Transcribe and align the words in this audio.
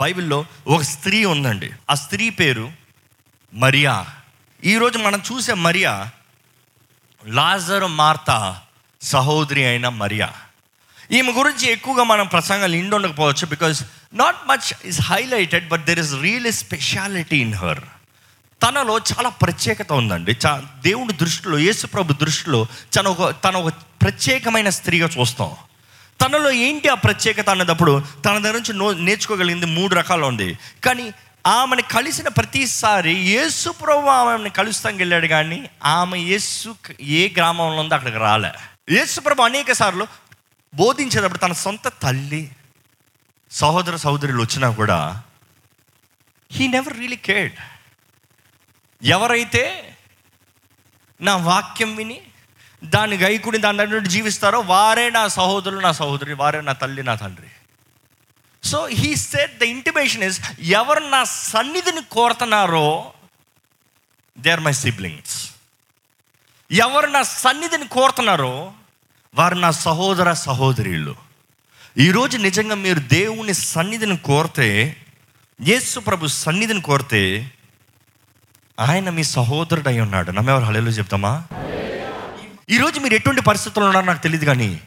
బైబిల్లో 0.00 0.44
ఒక 0.66 0.82
స్త్రీ 0.82 1.24
ఉందండి. 1.24 1.70
ఆ 1.90 1.94
స్త్రీ 1.94 2.30
పేరు 2.30 2.72
మరియా. 3.54 4.06
ఈరోజు 4.64 4.98
మనం 4.98 5.22
చూసే 5.32 5.54
మరియా 5.54 6.10
లాజర్ 7.26 7.84
మార్త 7.84 8.58
సహోదరి 9.02 9.64
అయిన 9.64 9.88
మరియా. 9.88 10.32
ఈమె 11.12 11.32
గురించి 11.32 11.70
ఎక్కువగా 11.72 12.02
మనం 12.04 12.26
ప్రసంగాలు 12.26 12.76
ఇండి 12.76 12.96
ఉండకపోవచ్చు 12.96 13.46
because 13.46 13.84
not 14.14 14.36
much 14.46 14.72
is 14.84 15.00
highlighted 15.00 15.68
but 15.68 15.86
there 15.86 15.98
is 15.98 16.14
real 16.14 16.52
speciality 16.52 17.40
in 17.40 17.54
her 17.54 17.80
తనలో 18.62 18.98
చాలా 18.98 19.28
ప్రత్యేకత 19.28 19.92
ఉందండి. 19.92 20.36
చా 20.46 20.62
దేవుని 20.82 21.12
దృష్టిలో 21.12 21.58
యేసుప్రభు 21.58 22.12
దృష్టిలో 22.12 22.66
తన 22.96 23.08
ఒక 23.08 23.34
తన 23.44 23.56
ఒక 23.56 23.72
ప్రత్యేకమైన 24.02 24.68
స్త్రీగా 24.68 25.08
చూస్తాం. 25.20 25.50
తనలో 26.20 26.50
ఏంటి 26.66 26.88
ఆ 26.88 26.96
ప్రత్యేకత 27.06 27.48
అన్నదప్పుడు 27.50 27.92
తన 28.24 28.34
దగ్గర 28.38 28.56
నుంచి 28.58 28.72
నో 28.72 28.86
నేర్చుకోగలిగింది 29.08 29.66
మూడు 29.76 29.92
రకాలు 29.94 30.24
ఉంది. 30.26 30.48
కానీ 30.84 31.06
ఆమెను 31.44 31.82
కలిసిన 31.96 32.28
ప్రతిసారి 32.28 33.12
యేసు 33.34 33.68
ప్రభు 33.82 34.10
ఆమెను 34.16 34.50
కలుస్తాం 34.58 34.96
వెళ్ళాడు 34.96 35.26
కానీ 35.26 35.58
ఆమె 35.98 36.18
యేసు 36.32 36.70
ఏ 37.20 37.22
గ్రామంలో 37.38 37.80
ఉందో 37.82 37.94
అక్కడికి 37.96 38.20
రాలే. 38.26 38.50
యేసు 38.96 39.18
ప్రభు 39.20 39.42
అనేక 39.42 39.72
సార్లు 39.72 40.06
బోధించేటప్పుడు 40.72 41.38
తన 41.38 41.54
సొంత 41.64 41.88
తల్లి 42.02 42.42
సహోదర 43.50 43.94
సహోదరులు 43.96 44.42
వచ్చినా 44.42 44.68
కూడా 44.80 44.98
హీ 46.50 46.66
నెవర్ 46.74 46.98
రియలీ 46.98 47.20
కేర్డ్ 47.28 47.58
ఎవరైతే 49.02 49.64
నా 51.20 51.34
వాక్యం 51.48 51.90
విని 51.96 52.18
దాన్ని 52.84 53.16
గైకుని 53.16 53.58
దాని 53.58 53.78
దగ్గర 53.78 53.98
జీవిస్తారో 53.98 54.60
వారే 54.60 55.10
నా 55.10 55.28
సహోదరులు 55.28 55.80
నా 55.80 55.92
సహోదరి 55.92 56.34
వారే 56.34 56.60
నా 56.60 56.72
తల్లి 56.72 57.02
నా 57.02 57.14
తండ్రి. 57.14 57.46
So 58.68 58.86
he 58.86 59.16
set 59.16 59.58
the 59.58 59.62
intimation 59.62 60.22
is 60.22 60.40
ఎవరు 60.60 61.00
నా 61.00 61.24
సన్నిధిని 61.24 62.00
కోరుతున్నారో 62.02 63.12
దే 64.38 64.50
ఆర్ 64.50 64.60
మై 64.60 64.72
సిబ్లింగ్స్ 64.72 65.50
ఎవరు 66.72 67.06
నా 67.06 67.22
సన్నిధిని 67.22 67.88
కోరుతున్నారో 67.88 68.72
వారు 69.34 69.54
నా 69.54 69.70
సహోదర 69.70 70.32
సహోదరులు. 70.32 71.16
ఈరోజు 71.98 72.38
నిజంగా 72.38 72.74
మీరు 72.74 72.98
దేవుని 72.98 73.54
సన్నిధిని 73.54 74.16
కోరితే 74.16 74.96
యేసు 75.62 76.00
ప్రభు 76.00 76.26
సన్నిధిని 76.26 76.80
కోరితే 76.80 77.50
ఆయన 78.80 79.10
మీ 79.10 79.24
సహోదరుడు 79.24 79.88
అయి 79.88 80.00
ఉన్నాడు. 80.00 80.30
నమ్మెవరు 80.30 80.64
హలేలో 80.64 80.90
చెప్తామా? 80.90 81.46
ఈరోజు 82.70 83.00
మీరు 83.00 83.14
ఎటువంటి 83.14 83.40
పరిస్థితుల్లో 83.40 83.88
ఉన్నారో 83.88 84.06
నాకు 84.06 84.22
తెలియదు 84.22 84.44
కానీ 84.44 84.80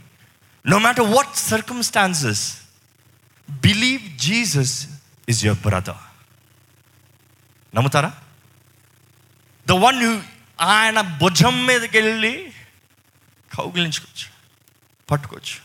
no 0.68 0.80
matter 0.80 1.06
what 1.06 1.36
circumstances 1.36 2.58
believe 3.50 4.18
Jesus 4.18 4.88
is 5.30 5.46
your 5.46 5.60
brother 5.60 6.02
నమ్ముతారా? 7.76 8.12
ద 9.68 9.72
వన్ 9.72 10.04
యూ 10.04 10.22
ఆయన 10.62 11.02
భుజం 11.02 11.66
మీదకి 11.66 12.00
వెళ్ళి 12.00 12.54
కౌగిలించుకోవచ్చు 13.56 14.28
పట్టుకోవచ్చు. 15.12 15.58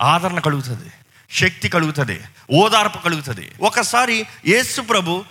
ఆదరణ 0.00 0.38
కలుగుతుంది 0.38 0.90
శక్తి 1.30 1.68
కలుగుతుంది 1.68 2.20
ఓదార్పు 2.52 2.98
కలుగుతుంది. 2.98 3.52
ఒకసారి 3.60 4.26
యేసు 4.46 4.80
ప్రభు 4.80 5.24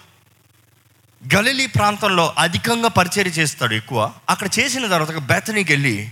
గలిలీ 1.36 1.66
ప్రాంతంలో 1.66 2.34
అధికంగా 2.38 2.88
పరిచయం 2.88 3.28
చేస్తాడు 3.28 3.74
ఎక్కువ. 3.74 4.12
అక్కడ 4.30 4.48
చేసిన 4.60 4.88
తర్వాత 4.88 5.18
బెతనీకి 5.18 5.74
వెళ్ళి 5.74 6.08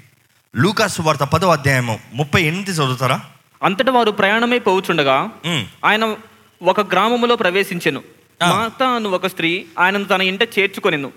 లూకాసు 0.55 1.01
వార్త 1.01 1.23
పదో 1.23 1.49
అధ్యాయము 1.49 1.99
ముప్పై 2.13 2.41
ఎనిమిది 2.41 2.71
చదువుతారా? 2.71 3.21
అంతటి 3.63 3.91
వారు 3.91 4.11
ప్రయాణమై 4.11 4.59
పోవుచుండగా 4.59 5.29
ఆయన 5.85 6.15
ఒక 6.63 6.91
గ్రామములో 6.91 7.35
ప్రవేశించెను. 7.35 8.01
ఆ. 8.43 8.49
మార్త 8.49 8.83
అను 8.83 9.09
ఒక 9.09 9.27
స్త్రీ 9.27 9.65
ఆయనను 9.79 10.03
తన 10.03 10.21
ఇంట 10.21 10.43
చేర్చుకొనెను. 10.43 11.11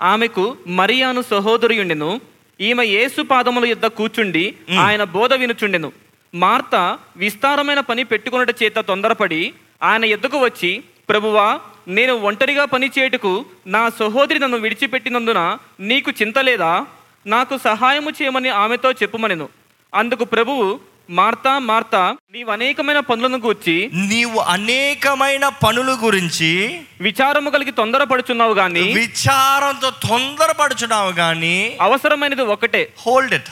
ఆమెకు 0.00 0.56
మరియాను 0.66 1.22
సహోదరి 1.30 1.80
ఉండెను 1.80 2.20
ఈమె 2.60 2.84
యేసు 2.84 3.22
పాదముల 3.22 3.64
యుద్ధ 3.64 3.86
కూర్చుండి 3.86 4.54
ఆయన 4.80 5.04
బోధ 5.04 5.32
వినుచుండెను. 5.34 5.92
మార్త 6.34 6.98
విస్తారమైన 7.16 7.80
పని 7.80 8.04
పెట్టుకున్నట 8.04 8.50
చేత 8.62 8.74
తొందరపడి 8.78 9.54
ఆయన 9.82 10.04
ఎద్దుకు 10.04 10.38
వచ్చి 10.38 10.84
ప్రభువా 11.08 11.60
నేను 11.86 12.12
ఒంటరిగా 12.12 12.64
పని 12.64 12.90
చేయుటకు 12.98 13.46
నా 13.66 13.88
సహోదరి 13.88 14.38
నన్ను 14.38 14.56
విడిచిపెట్టినందున 14.56 15.58
నీకు 15.80 16.10
చింత 16.22 16.38
లేదా? 16.38 16.86
నాకు 17.26 17.58
సహాయము 17.58 18.10
చేయమని 18.10 18.48
ఆమెతో 18.48 18.92
చెప్పుమనెను. 18.92 19.48
అందుకు 19.94 20.24
ప్రభువు 20.24 20.80
మార్తా 21.10 21.58
మార్తా 21.58 22.16
నీవు 22.32 22.50
అనేకమైన 22.50 22.98
పనులను 23.00 23.38
గూర్చి 23.38 23.90
నీవు 23.92 24.38
అనేకమైన 24.38 25.48
పనుల 25.48 25.96
గురించి 26.04 26.80
విచారము 27.00 27.50
కలిగి 27.50 27.70
తొందరపడుచున్నావు 27.70 28.54
గాని 28.54 28.92
విచారంతో 28.92 29.90
తొందరపడుచున్నావు 29.90 31.12
కానీ 31.12 31.76
అవసరమైనది 31.80 32.42
ఒకటే 32.42 32.92
హోల్డ్ 33.06 33.34
ఇట్ 33.34 33.48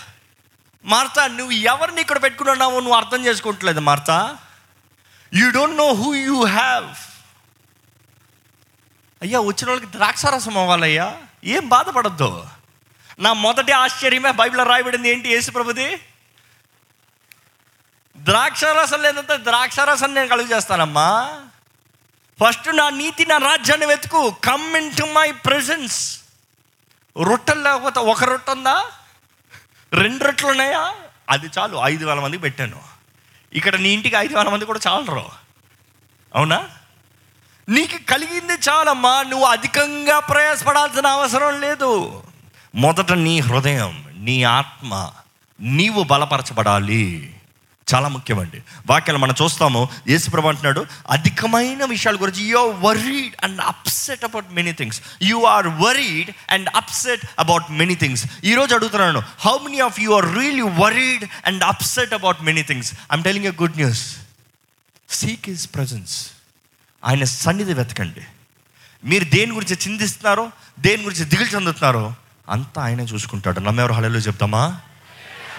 మార్తా 0.85 1.27
నువ్వు 1.27 1.53
ఎవరిని 1.53 2.01
ఇక్కడ 2.01 2.23
పెట్టుకున్నావు 2.23 2.81
నువ్వు 2.81 2.93
అర్థం 2.93 3.27
చేసుకుంటలేదు 3.27 3.81
Martha. 3.81 4.37
You 5.35 5.51
don't 5.51 5.77
know 5.77 5.93
who 5.93 6.15
you 6.15 6.45
have 6.45 6.85
అయ్యా 9.23 9.41
వచ్చిన 9.41 9.71
వాళ్ళకి 9.71 9.93
ద్రాక్షారసం 9.93 10.59
అవ్వాలయ్యా. 10.59 11.17
ఏం 11.45 11.69
బాధపడద్దు. 11.69 12.47
నా 13.19 13.33
మొదటి 13.33 13.73
ఆశ్చర్యమే 13.73 14.31
బైబిల్లో 14.31 14.65
రాయబడింది. 14.65 15.11
ఏంటి 15.11 15.29
యేసుప్రభుది? 15.29 15.97
ద్రాక్షారసం 18.17 19.03
లేదంటే 19.03 19.37
ద్రాక్షారసం 19.37 20.15
నేను 20.15 20.29
కలుగు 20.29 20.49
చేస్తానమ్మా. 20.49 21.41
ఫస్ట్ 22.45 22.77
నా 22.77 22.91
నీతి 22.91 23.27
నా 23.27 23.37
రాజ్యాన్ని 23.39 23.87
వెతుకు. 23.87 24.31
Come 24.45 24.77
in 24.77 24.93
to 24.93 25.05
my 25.05 25.33
presence 25.33 26.21
రొట్టెలు 27.23 27.61
లేకపోతే 27.61 28.01
ఒక 28.01 28.25
రొట్టె 28.25 28.53
ఉందా? 28.53 28.91
రెండు 29.93 30.25
రొట్టెలు 30.25 30.49
ఉన్నాయా? 30.49 30.95
అది 31.31 31.51
చాలు. 31.59 31.81
ఐదు 31.85 32.07
వేల 32.07 32.21
మందికి 32.21 32.43
పెట్టాను. 32.43 32.81
ఇక్కడ 33.53 33.77
నీ 33.77 33.89
ఇంటికి 33.89 34.17
ఐదు 34.17 34.35
వేల 34.35 34.49
మంది 34.49 34.65
కూడా 34.65 34.81
చాలరు. 34.87 35.31
అవునా? 36.35 36.69
నీకు 37.69 38.09
కలిగింది 38.09 38.53
చాలమ్మా 38.53 39.23
నువ్వు 39.23 39.47
అధికంగా 39.47 40.19
ప్రయాసపడాల్సిన 40.19 41.07
అవసరం 41.07 41.61
లేదు. 41.61 42.23
మొదట 42.75 43.13
నీ 43.13 43.41
హృదయం 43.41 44.05
నీ 44.17 44.43
ఆత్మ 44.43 45.11
నీవు 45.61 46.03
బలపరచబడాలి. 46.03 47.37
చాలా 47.95 48.09
ముఖ్యమండి. 48.09 48.63
వాక్యాలు 48.87 49.19
మనం 49.19 49.35
చూస్తాము. 49.43 49.89
యేసుప్రభు 50.09 50.49
అంటున్నాడు 50.49 50.87
అధికమైన 51.11 51.85
విషయాల 51.85 52.17
గురించి 52.17 52.45
you 52.45 52.57
are 52.57 52.77
worried 52.85 53.45
and 53.45 53.61
upset 53.61 54.25
about 54.25 54.53
many 54.53 54.73
things 54.73 55.03
you 55.23 55.43
are 55.45 55.67
worried 55.67 56.31
and 56.51 56.69
upset 56.77 57.27
about 57.39 57.65
many 57.71 57.95
things 57.95 58.27
ఈరోజు 58.45 58.75
అడుగుతున్నాను 58.75 59.23
how 59.41 59.59
many 59.59 59.79
of 59.79 60.01
you 60.01 60.11
are 60.11 60.35
really 60.35 60.61
worried 60.61 61.25
and 61.47 61.65
upset 61.65 62.15
about 62.15 62.43
many 62.43 62.63
things 62.63 62.95
I'm 63.13 63.25
telling 63.25 63.47
a 63.47 63.51
good 63.51 63.77
news 63.77 64.17
seek 65.11 65.49
his 65.49 65.75
presence 65.75 66.29
ఆయన 67.05 67.25
సన్నిధి 67.25 67.75
వెతకండి. 67.75 68.21
మీరు 69.05 69.25
దేని 69.25 69.53
గురించి 69.53 69.79
చిందిస్తున్నారో 69.89 70.51
దేని 70.81 71.03
గురించి 71.03 71.25
దిగులు 71.25 71.47
చెందుతున్నారో 71.47 72.15
అంతా 72.51 72.83
ఆయన 72.83 73.01
చూసుకుంటాడు. 73.01 73.61
నమ్మెవరు 73.61 73.93
హళలో 73.93 74.19
చెప్తామా? 74.19 74.81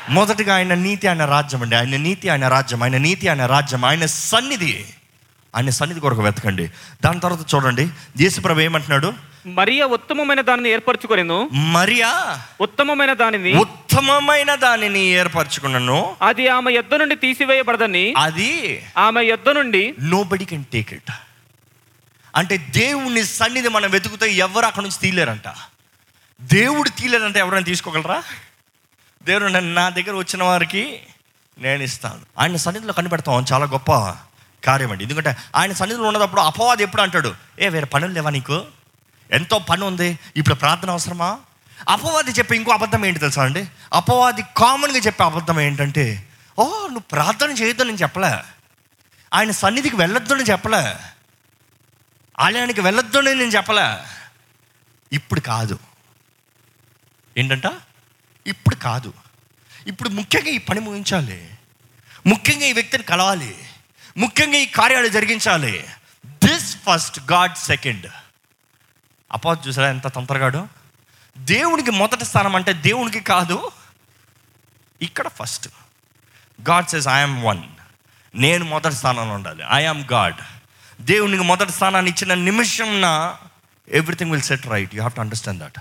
మొదటిగా 0.09 0.55
ఆయన 0.55 0.73
నీతి 0.73 1.07
ఆయన 1.07 1.25
రాజ్యం 1.25 1.61
అండి. 1.61 1.75
ఆయన 1.75 1.97
నీతి 1.97 2.29
ఆయన 2.29 2.47
రాజ్యం. 2.47 2.83
ఆయన 2.83 2.97
నీతి 2.97 3.27
ఆయన 3.27 3.45
రాజ్యం. 3.45 3.85
ఆయన 3.85 4.05
సన్నిధి. 4.05 4.85
ఆయన 5.55 5.69
సన్నిధి 5.69 5.99
కొరకు 5.99 6.21
వెతకండి. 6.21 6.71
దాని 7.03 7.19
తర్వాత 7.19 7.55
చూడండి. 7.55 7.89
యేసుప్రభు 8.21 8.59
ఏమంటున్నాడు? 8.59 9.13
మరియ 9.45 9.83
ఉత్తమమైన 9.83 10.41
దానిని 10.41 10.69
ఏర్పరచుకొనెను. 10.69 11.49
మరియా? 11.53 12.41
ఉత్తమమైన 12.61 13.13
దానిని. 13.13 13.57
ఉత్తమమైన 13.57 14.55
దానిని 14.55 14.99
ఏర్పరచుకున్నాను. 14.99 16.15
అది 16.21 16.47
ఆమె 16.47 16.71
యొద్ద 16.71 16.95
నుండి 16.95 17.15
తీసివేయబడదని. 17.15 18.13
అది 18.17 18.83
ఆమె 18.97 19.23
యొద్ద 19.23 19.49
నుండి 19.49 19.95
నో 20.01 20.23
బడి 20.23 20.45
కెన్ 20.45 20.65
టేక్ 20.73 20.93
ఇట్ 20.93 21.11
అంటే 22.35 22.57
దేవుని 22.57 23.23
సన్నిధి 23.23 23.67
మనం 23.67 23.89
వెతుకుతే 23.89 24.31
ఎవరు 24.31 24.65
అక్కడ 24.65 24.83
నుంచి 24.83 24.99
తీయలేరంట 24.99 25.53
దేవుడు 26.41 26.89
తీయలేదంటే 26.89 27.39
ఎవరైనా 27.39 27.65
తీసుకోగలరా? 27.65 28.23
దేవుడు 29.23 29.45
నన్ను 29.45 29.73
నా 29.73 29.89
దగ్గర 29.89 30.15
వచ్చిన 30.15 30.43
వారికి 30.43 31.03
నేను 31.57 31.83
ఇస్తాను. 31.83 32.19
ఆయన 32.39 32.55
సన్నిధిలో 32.55 32.93
కనిపెడతాం 32.93 33.45
చాలా 33.53 33.65
గొప్ప 33.65 33.91
కార్యం 34.65 34.91
అండి. 34.91 35.03
ఎందుకంటే 35.03 35.37
ఆయన 35.55 35.73
సన్నిధిలో 35.73 36.07
ఉన్నప్పుడు 36.07 36.41
అపవాది 36.41 36.83
ఎప్పుడు 36.83 37.01
అంటాడు 37.01 37.35
ఏ 37.59 37.69
వేరే 37.69 37.85
పనులు 37.85 38.11
లేవా 38.11 38.29
నీకు? 38.29 38.65
ఎంతో 39.31 39.59
పని 39.59 39.83
ఉంది 39.83 40.19
ఇప్పుడు 40.35 40.55
ప్రార్థన 40.55 40.89
అవసరమా? 40.89 41.39
అపవాది 41.89 42.31
చెప్పే 42.31 42.55
ఇంకో 42.55 42.71
అబద్ధం 42.71 43.05
ఏంటి 43.05 43.19
తెలుసా 43.19 43.43
అండి? 43.43 43.67
అపవాది 43.93 44.43
కామన్గా 44.57 44.97
చెప్పే 44.97 45.23
అబద్ధం 45.23 45.59
ఏంటంటే 45.59 46.27
ఓ 46.59 46.63
నువ్వు 46.65 46.99
ప్రార్థన 46.99 47.51
చేయొద్దు 47.51 47.83
నేను 47.83 47.97
చెప్పలే. 47.97 48.37
ఆయన 49.33 49.51
సన్నిధికి 49.51 49.95
వెళ్ళొద్దు 49.95 50.33
అని 50.33 50.43
చెప్పలే. 50.43 50.95
ఆలయానికి 52.39 52.81
వెళ్ళొద్దు 52.81 53.17
అని 53.17 53.35
నేను 53.35 53.51
చెప్పలే. 53.51 54.07
ఇప్పుడు 55.13 55.39
కాదు. 55.39 55.79
ఏంటంట? 57.37 57.63
ఇప్పుడు 58.47 58.75
కాదు. 58.75 59.13
ఇప్పుడు 59.87 60.09
ముఖ్యంగా 60.09 60.47
ఈ 60.47 60.57
పని 60.57 60.79
ముగించాలి. 60.79 61.57
ముఖ్యంగా 62.27 62.65
ఈ 62.65 62.73
వ్యక్తిని 62.73 63.03
కలవాలి. 63.03 63.69
ముఖ్యంగా 64.17 64.57
ఈ 64.57 64.65
కార్యాలు 64.65 65.07
జరిగించాలి. 65.07 65.87
దిస్ 66.25 66.77
ఫస్ట్ 66.77 67.19
గాడ్ 67.31 67.55
సెకండ్ 67.55 68.11
అపో 69.31 69.57
చూసారా 69.67 69.89
ఎంత 69.89 70.07
తొందరగాడు 70.07 70.67
దేవునికి 71.37 71.91
మొదటి 71.91 72.25
స్థానం 72.25 72.55
అంటే 72.55 72.73
దేవునికి 72.73 73.19
కాదు. 73.19 73.71
ఇక్కడ 75.01 75.27
first 75.27 75.69
God 76.69 76.87
says 76.87 77.07
I'm 77.07 77.43
one 77.43 77.63
నేను 78.35 78.65
మొదటి 78.65 78.95
స్థానంలో 78.95 79.33
ఉండాలి. 79.33 79.63
ఐఎమ్ 79.71 80.05
గాడ్ 80.13 80.35
దేవునికి 81.03 81.43
మొదటి 81.43 81.71
స్థానాన్ని 81.71 82.11
ఇచ్చిన 82.11 82.33
నిమిషంన 82.33 83.35
everything 83.89 84.31
will 84.31 84.41
set 84.41 84.67
right 84.67 84.95
you 84.95 85.01
have 85.01 85.13
to 85.13 85.21
understand 85.21 85.63
that 85.63 85.79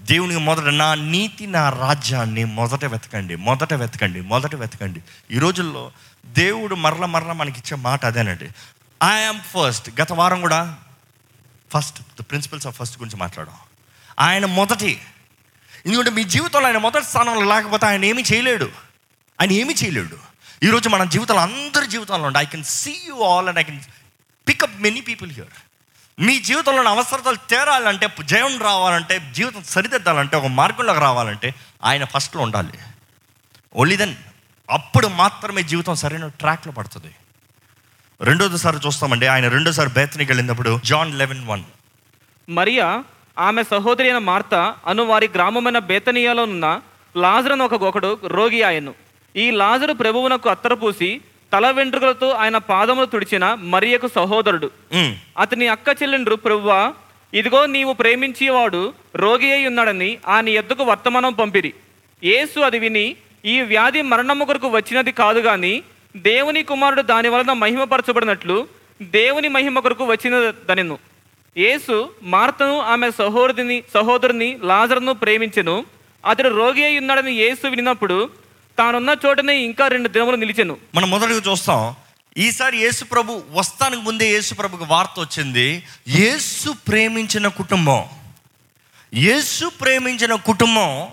దేవునికి 0.00 0.40
మొదట 0.40 0.62
నా 0.62 0.94
నీతి 0.94 1.46
నా 1.46 1.70
రాజ్యాన్ని 1.70 2.44
మొదట 2.44 2.84
వెతకండి 2.84 3.36
మొదట 3.36 3.74
వెతకండి 3.74 4.20
మొదట 4.20 4.54
వెతకండి. 4.54 5.00
ఈ 5.30 5.38
రోజుల్లో 5.38 5.92
దేవుడు 6.26 6.74
మరల 6.74 7.04
మరల 7.04 7.32
మనకి 7.32 7.58
ఇచ్చే 7.58 7.76
మాట 7.76 8.04
అదేనండి. 8.04 8.48
ఐఎమ్ 9.04 9.40
ఫస్ట్ 9.40 10.00
గత 10.00 10.12
వారం 10.12 10.40
కూడా 10.40 10.76
first 11.72 12.00
the 12.00 12.24
principles 12.30 12.66
of 12.66 12.76
first 12.76 12.98
గురించి 12.98 13.16
మాట్లాడాం. 13.16 13.54
ఆయన 14.20 14.46
మొదటి. 14.46 15.00
ఎందుకంటే 15.86 16.10
మీ 16.10 16.24
జీవితంలో 16.24 16.66
ఆయన 16.66 16.78
మొదటి 16.78 17.04
స్థానంలో 17.04 17.44
లేకపోతే 17.44 17.86
ఆయన 17.86 18.04
ఏమీ 18.04 18.22
చేయలేడు. 18.32 18.70
ఆయన 19.40 19.52
ఏమీ 19.52 19.74
చేయలేడు. 19.74 20.30
ఈరోజు 20.62 20.88
మన 20.88 21.04
జీవితంలో 21.04 21.40
అందరి 21.40 21.86
జీవితంలో 21.86 22.26
ఉండి 22.26 22.38
I 22.38 22.44
can 22.44 22.64
see 22.64 23.00
you 23.04 23.22
all 23.22 23.48
and 23.48 23.58
I 23.58 23.62
can 23.62 23.80
pick up 24.48 24.82
many 24.82 25.00
people 25.00 25.30
here 25.30 25.48
మీ 26.20 26.40
జీవితంలో 26.40 26.78
ఉన్న 26.78 26.88
అవసరతలు 26.88 27.36
తేరాలంటే 27.50 28.08
జయం 28.24 28.58
రావాలంటే 28.58 29.32
జీవితం 29.32 29.62
సరిదిద్దాలంటే 29.62 30.36
ఒక 30.36 30.46
మార్గంలోకి 30.46 31.00
రావాలంటే 31.00 31.54
ఆయన 31.84 32.04
ఫస్ట్లో 32.04 32.42
ఉండాలి. 32.42 32.78
ఓన్లీ 33.76 33.96
దెన్ 33.96 34.14
అప్పుడు 34.70 35.06
మాత్రమే 35.06 35.62
జీవితం 35.62 35.94
సరైన 35.94 36.26
ట్రాక్లో 36.26 36.72
పడుతుంది. 36.72 37.14
రెండోసారి 38.20 38.76
చూస్తామండి. 38.86 39.26
ఆయన 39.26 39.48
రెండోసారి 39.48 39.90
బేతనికి 39.90 40.32
వెళ్ళినప్పుడు 40.32 40.80
జాన్ 40.84 41.18
లెవెన్ 41.18 41.46
వన్ 41.46 41.62
మరియా 42.48 43.04
ఆమె 43.38 43.62
సహోదరి 43.62 44.04
అయిన 44.04 44.18
మార్త 44.18 44.74
అను 44.86 45.02
వారి 45.02 45.28
గ్రామమైన 45.34 45.78
బేతనీయలో 45.78 46.42
ఉన్న 46.42 46.80
లాజరను 47.16 47.64
ఒక 47.64 47.72
ఒకడు 47.72 48.18
రోగి 48.24 48.62
ఆయను 48.62 48.94
ఈ 49.36 49.50
లాజరు 49.50 49.92
ప్రభువునకు 49.92 50.48
అత్తరపూసి 50.48 51.20
తల 51.52 51.66
వెంట్రుకలతో 51.70 52.28
ఆయన 52.42 52.56
పాదములు 52.70 53.06
తుడిచిన 53.06 53.44
మరియకు 53.72 54.08
సహోదరుడు. 54.16 54.68
అతని 55.38 55.66
అక్క 55.74 55.88
చెల్లెండ్రు 56.00 56.36
ప్రభువా 56.44 56.80
ఇదిగో 57.34 57.60
నీవు 57.66 57.92
ప్రేమించేవాడు 57.92 58.82
రోగి 59.16 59.48
అయి 59.52 59.66
ఉన్నాడని 59.66 60.10
ఆయన 60.28 60.48
ఎద్దుకు 60.60 60.82
వర్తమానం 60.84 61.32
పంపిరి. 61.32 61.72
యేసు 62.22 62.58
అది 62.60 62.78
విని 62.78 63.04
ఈ 63.44 63.60
వ్యాధి 63.60 64.02
మరణము 64.02 64.44
కొరకు 64.44 64.68
వచ్చినది 64.68 65.12
కాదు 65.12 65.40
గాని 65.40 65.74
దేవుని 66.16 66.62
కుమారుడు 66.62 67.02
దాని 67.02 67.28
వలన 67.28 67.52
మహిమపరచబడినట్లు 67.52 68.56
దేవుని 69.02 69.48
మహిమ 69.48 69.78
కొరకు 69.78 70.04
వచ్చినదనెను. 70.04 70.98
యేసు 71.56 71.96
మార్తను 72.34 72.76
ఆమె 72.92 73.10
సహోదరిని 73.10 73.78
సహోదరుని 73.94 74.58
లాజరును 74.62 75.12
ప్రేమించెను. 75.12 75.76
అతడు 76.26 76.48
రోగి 76.48 76.82
అయి 76.84 76.98
ఉన్నాడని 76.98 77.32
యేసు 77.32 77.64
వినినప్పుడు 77.66 78.18
తానున్న 78.80 79.16
చోటనే 79.26 79.54
ఇంకా 79.56 79.88
రెండు 79.88 80.08
దినములు 80.08 80.36
నిలిచాను. 80.36 80.76
మనం 80.94 81.10
మొదటిగా 81.10 81.42
చూస్తాం 81.52 81.94
ఈసారి 82.38 82.78
యేసు 82.78 83.04
ప్రభు 83.04 83.42
వస్తానికి 83.50 84.02
ముందే 84.02 84.26
యేసు 84.32 84.54
ప్రభుకి 84.54 84.84
వార్త 84.84 85.20
వచ్చింది 85.20 85.82
యేసు 86.08 86.70
ప్రేమించిన 86.88 87.48
కుటుంబం. 87.48 88.04
యేసు 89.14 89.66
ప్రేమించిన 89.80 90.34
కుటుంబం 90.34 91.08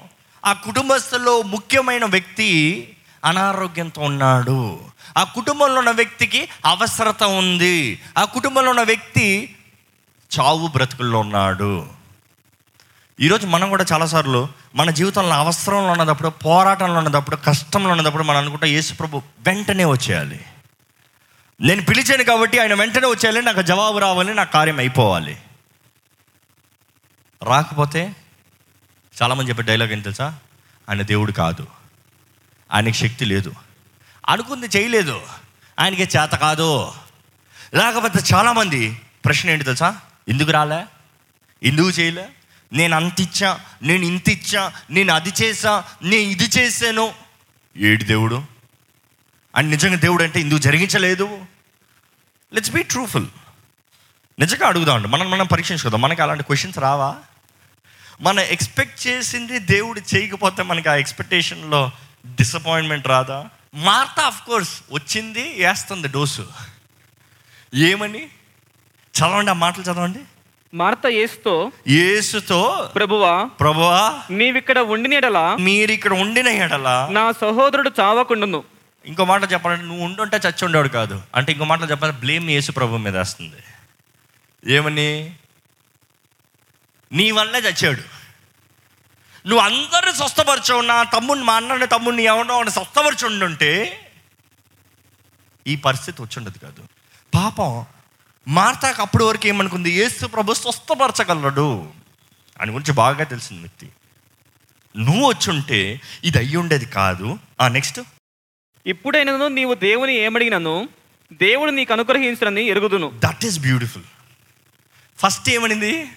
ఆ 0.45 0.53
కుటుంబస్తులో 0.53 1.41
ముఖ్యమైన 1.41 2.05
వ్యక్తి 2.05 2.49
అనారోగ్యంతో 3.25 4.01
ఉన్నాడు. 4.01 4.79
ఆ 5.17 5.23
కుటుంబంలో 5.23 5.79
ఉన్న 5.79 5.91
వ్యక్తికి 5.91 6.49
అవసరత 6.65 7.23
ఉంది. 7.23 7.99
ఆ 8.17 8.23
కుటుంబంలో 8.23 8.69
ఉన్న 8.69 8.81
వ్యక్తి 8.81 9.55
చావు 10.39 10.67
బ్రతుకుల్లో 10.67 11.19
ఉన్నాడు. 11.19 11.96
ఈరోజు 13.19 13.47
మనం 13.47 13.69
కూడా 13.69 13.85
చాలాసార్లు 13.93 14.49
మన 14.75 14.91
జీవితంలో 14.91 15.35
అవసరంలో 15.35 15.91
ఉన్నప్పుడు 15.91 16.29
పోరాటంలో 16.29 16.99
ఉన్నప్పుడు 16.99 17.35
కష్టంలో 17.35 17.89
ఉన్నప్పుడు 17.89 18.23
మనం 18.23 18.37
అనుకుంటా 18.37 18.67
యేసుప్రభు 18.67 19.21
వెంటనే 19.39 19.85
వచ్చేయాలి. 19.85 20.45
నేను 21.61 21.85
పిలిచాను 21.85 22.23
కాబట్టి 22.23 22.59
ఆయన 22.59 22.73
వెంటనే 22.73 23.07
వచ్చేయాలి 23.07 23.41
నాకు 23.41 23.61
జవాబు 23.61 23.97
రావాలి 23.97 24.33
నా 24.33 24.43
కార్యం 24.43 24.79
అయిపోవాలి. 24.79 25.41
రాకపోతే 27.43 28.15
చాలామంది 29.23 29.49
చెప్పే 29.49 29.63
డైలాగ్ 29.63 29.91
ఏం 29.91 29.99
తెలుసా? 29.99 30.39
ఆయన 30.89 31.01
దేవుడు 31.01 31.31
కాదు. 31.31 31.67
ఆయనకి 32.73 32.97
శక్తి 32.97 33.25
లేదు. 33.25 33.53
అనుకుంది 34.29 34.65
చేయలేదు. 34.65 35.21
ఆయనకి 35.79 36.03
చేత 36.03 36.29
కాదు. 36.29 36.91
లేకపోతే 37.73 38.19
చాలామంది 38.33 39.01
ప్రశ్న 39.25 39.49
ఏంటి 39.49 39.65
తెలుసా? 39.65 39.99
ఎందుకు 40.29 40.51
రాలే? 40.51 40.85
ఎందుకు 41.63 41.89
చేయలే? 41.89 42.29
నేను 42.73 42.95
అంత 42.95 43.21
ఇచ్చా 43.21 43.59
నేను 43.81 44.05
ఇంత 44.05 44.29
ఇచ్చా 44.29 44.71
నేను 44.89 45.13
అది 45.13 45.33
చేసా 45.41 45.83
నేను 46.03 46.21
ఇది 46.21 46.43
చేశాను. 46.43 47.13
ఏడు 47.77 48.03
దేవుడు? 48.03 48.43
అండ్ 49.55 49.69
నిజంగా 49.69 49.95
దేవుడు 49.95 50.23
అంటే 50.23 50.39
ఇందుకు 50.39 50.59
జరిగించలేదు? 50.59 51.45
లెట్స్ 52.53 52.71
బీ 52.71 52.83
ట్రూఫుల్ 52.83 53.27
నిజంగా 54.39 54.67
అడుగుదామండి 54.67 55.07
మనం 55.07 55.31
మనం 55.31 55.45
పరీక్షించుకుందాం. 55.45 56.01
మనకి 56.01 56.21
అలాంటి 56.21 56.43
క్వశ్చన్స్ 56.43 56.79
రావా? 56.79 57.15
మనం 58.21 58.39
ఎక్స్పెక్ట్ 58.39 59.07
చేసింది 59.07 59.59
దేవుడు 59.59 60.01
చేయకపోతే 60.15 60.63
మనకి 60.63 60.89
ఆ 60.89 60.95
ఎక్స్పెక్టేషన్లో 60.95 61.91
డిసప్పాయింట్మెంట్ 62.27 63.07
రాదా? 63.07 63.49
మార్త 63.75 64.19
ఆఫ్ 64.19 64.41
కోర్స్ 64.41 64.81
వచ్చింది 64.91 65.63
వేస్తుంది 65.63 66.07
డోసు. 66.07 66.47
ఏమని? 67.75 68.25
చదవండి 69.17 69.51
ఆ 69.51 69.53
మాటలు 69.53 69.83
చదవండి. 69.83 70.19
మార్త 70.77 71.07
యేసుతో 71.07 71.71
యేసుతో 71.87 72.91
ప్రభువా 72.95 73.43
ప్రభువా 73.43 74.21
నీవిక్కడ 74.31 74.79
ఉండినడలా 74.79 75.55
మీరు 75.55 75.91
ఇక్కడ 75.91 76.13
ఉండిన 76.13 76.47
ఎడల 76.47 77.07
నా 77.11 77.31
సహోదరుడు 77.31 77.91
చావకుండును. 77.99 78.63
ఇంకో 79.05 79.25
మాట 79.25 79.51
చెప్పాలంటే 79.51 79.85
నువ్వు 79.85 80.05
ఉండుంటే 80.05 80.37
చచ్చి 80.37 80.65
ఉండేవాడు 80.65 80.87
కాదు. 80.87 81.21
అంటే 81.35 81.51
ఇంకో 81.51 81.65
మాట 81.65 81.91
చెప్పాలంటే 81.91 82.19
బ్లేమ్ 82.19 82.49
యేసు 82.49 82.71
ప్రభు 82.71 82.97
మీద 82.97 83.17
వేస్తుంది. 83.17 83.63
ఏమని? 84.73 85.35
నీ 87.11 87.31
వల్లే 87.31 87.59
చచ్చాడు. 87.59 88.01
నువ్వు 89.47 89.65
అందరిని 89.65 90.13
స్వస్థపరచవు. 90.13 90.81
నా 90.81 91.03
తమ్ముడిని 91.03 91.45
మా 91.45 91.53
అన్నని 91.53 91.87
తమ్ముడిని 91.87 92.23
ఎవడో 92.23 92.59
అని 92.59 92.71
స్వస్థపరిచి 92.71 93.25
ఉండుంటే 93.25 93.99
ఈ 95.67 95.75
పరిస్థితి 95.75 96.21
వచ్చుండదు 96.21 96.57
కాదు. 96.57 96.83
పాపం 97.35 97.85
మార్తాకు 98.47 99.01
అప్పటి 99.01 99.23
వరకు 99.23 99.47
ఏమనుకుంది? 99.47 99.91
యేసు 99.91 100.25
ప్రభు 100.25 100.53
స్వస్థపరచగలడు 100.53 101.89
అని 102.61 102.71
గురించి 102.71 102.93
బాగా 102.93 103.23
తెలిసింది 103.23 103.61
వ్యక్తి. 103.61 103.89
నువ్వు 104.97 105.29
వచ్చుంటే 105.29 106.01
ఇది 106.23 106.37
అయ్యి 106.37 106.57
ఉండేది 106.57 106.85
కాదు. 106.85 107.39
ఆ 107.61 107.67
నెక్స్ట్ 107.67 107.99
ఇప్పుడైనను 108.85 109.47
నీవు 109.47 109.73
దేవుని 109.73 110.15
ఏమడిగినను 110.15 110.89
దేవుడు 111.33 111.71
నీకు 111.71 111.93
అనుగ్రహించడని 111.93 112.63
ఎరుగుదును. 112.63 113.11
That 113.15 113.45
is 113.45 113.59
beautiful 113.59 114.03
first 115.17 115.49
ఏమనింది? 115.49 116.09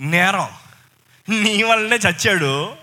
నేరం. 0.00 0.48
నీ 1.28 1.62
వల్లనే 1.62 1.96
చచ్చాడు. 1.96 2.76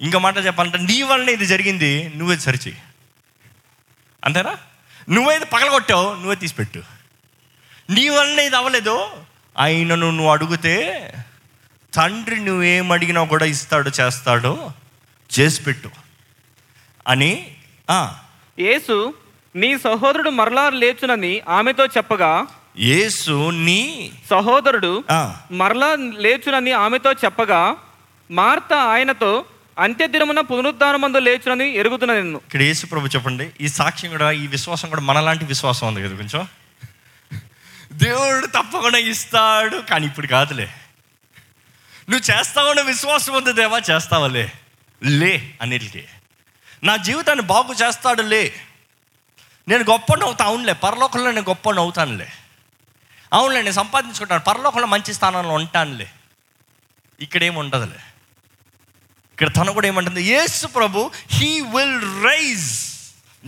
ఇంకో 0.00 0.18
మాట 0.18 0.36
చెప్పాలంటే 0.36 0.78
నీ 0.78 1.02
వల్లనే 1.02 1.32
ఇది 1.32 1.46
జరిగింది. 1.46 2.12
నువ్వే 2.16 2.36
సరిచి 2.36 2.74
అంతేనా? 4.24 4.58
నువ్వైతే 5.10 5.44
పగలగొట్టావు. 5.44 6.14
నువ్వే 6.14 6.34
తీసిపెట్టు. 6.34 7.01
నీ 7.94 8.04
వల్లనే 8.08 8.42
ఇది 8.44 8.56
అవ్వలేదు. 8.56 8.96
ఆయనను 9.56 10.08
నువ్వు 10.10 10.32
అడిగితే 10.32 10.74
తండ్రి 11.92 12.36
నువ్వేం 12.40 12.86
అడిగినా 12.92 13.22
కూడా 13.24 13.46
ఇస్తాడు 13.54 13.90
చేస్తాడు 13.98 14.52
చేసి 15.30 15.60
పెట్టు. 15.62 15.90
అని 17.06 17.32
యేసు 18.58 18.96
నీ 19.54 19.68
సహోదరుడు 19.84 20.30
మరలా 20.30 20.64
లేచునని 20.82 21.32
ఆమెతో 21.48 21.84
చెప్పగా 21.96 22.30
యేసు 22.84 23.34
నీ 23.66 23.80
సహోదరుడు 24.30 24.92
మరలా 25.52 25.90
లేచునని 26.18 26.72
ఆమెతో 26.82 27.12
చెప్పగా 27.24 27.60
మార్త 28.30 28.72
ఆయనతో 28.92 29.32
అంత్యదినమున 29.76 30.40
పునరుద్ధానమందు 30.48 31.18
లేచునని 31.18 31.66
ఎరుగుతున్న 31.76 32.12
నిన్ను 32.14 32.38
ఇక్కడ 32.46 32.62
యేసు 32.62 32.86
ప్రభు 32.86 33.12
చెప్పండి 33.14 33.46
ఈ 33.60 33.68
సాక్ష్యం 33.76 34.10
కూడా 34.12 34.28
ఈ 34.38 34.46
విశ్వాసం 34.46 34.88
కూడా 34.88 35.02
మనలాంటి 35.02 35.44
విశ్వాసం 35.44 35.86
ఉంది 35.88 36.02
కదా 36.02 36.16
కొంచెం. 36.16 36.42
దేవుడు 37.92 38.46
తప్పకుండా 38.46 38.98
ఇస్తాడు. 38.98 39.76
కానీ 39.76 40.06
ఇప్పుడు 40.06 40.26
కాదులే. 40.26 40.74
నువ్వు 42.10 42.38
చేస్తావన్న 42.38 42.80
విశ్వాసం 42.80 43.32
ఉంది 43.32 43.52
దేవా 43.52 43.80
చేస్తావలే 43.90 44.52
లే. 45.02 45.58
అన్నిటికీ. 45.62 46.04
నా 46.84 46.96
జీవితాన్ని 46.96 47.44
బాగు 47.44 47.72
చేస్తాడు 47.72 48.22
లే. 48.22 48.54
నేను 49.68 49.84
గొప్ప 49.90 50.22
అవుతా 50.22 50.44
అవునులే. 50.44 50.72
పరలోకంలో 50.72 51.30
నేను 51.30 51.46
గొప్ప 51.48 51.72
అవుతానులే. 51.72 52.28
అవునులే 53.32 53.62
నేను 53.62 53.74
సంపాదించుకుంటాను. 53.74 54.42
పరలోకంలో 54.42 54.86
మంచి 54.86 55.14
స్థానంలో 55.14 55.54
ఉంటానులే. 55.54 56.10
ఇక్కడేం 57.20 57.54
ఉండదులే. 57.54 57.98
ఇక్కడ 59.32 59.54
తను 59.54 59.72
కూడా 59.72 59.86
ఏమంటుంది? 59.86 60.22
యేసు 60.22 60.66
ప్రభు 60.66 61.10
he 61.30 61.60
will 61.60 62.24
rise 62.24 62.92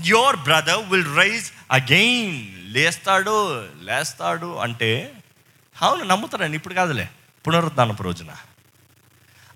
your 0.06 0.36
brother 0.36 0.90
will 0.90 1.16
rise 1.16 1.52
again 1.70 2.63
లేస్తాడు 2.74 3.64
లేస్తాడు 3.82 4.56
అంటే 4.56 5.12
అవును 5.82 6.04
నమ్ముతారండి 6.04 6.56
ఇప్పుడు 6.56 6.74
కాదులే. 6.74 7.08
పునరుద్ధానపు 7.46 8.02
రోజున. 8.02 8.26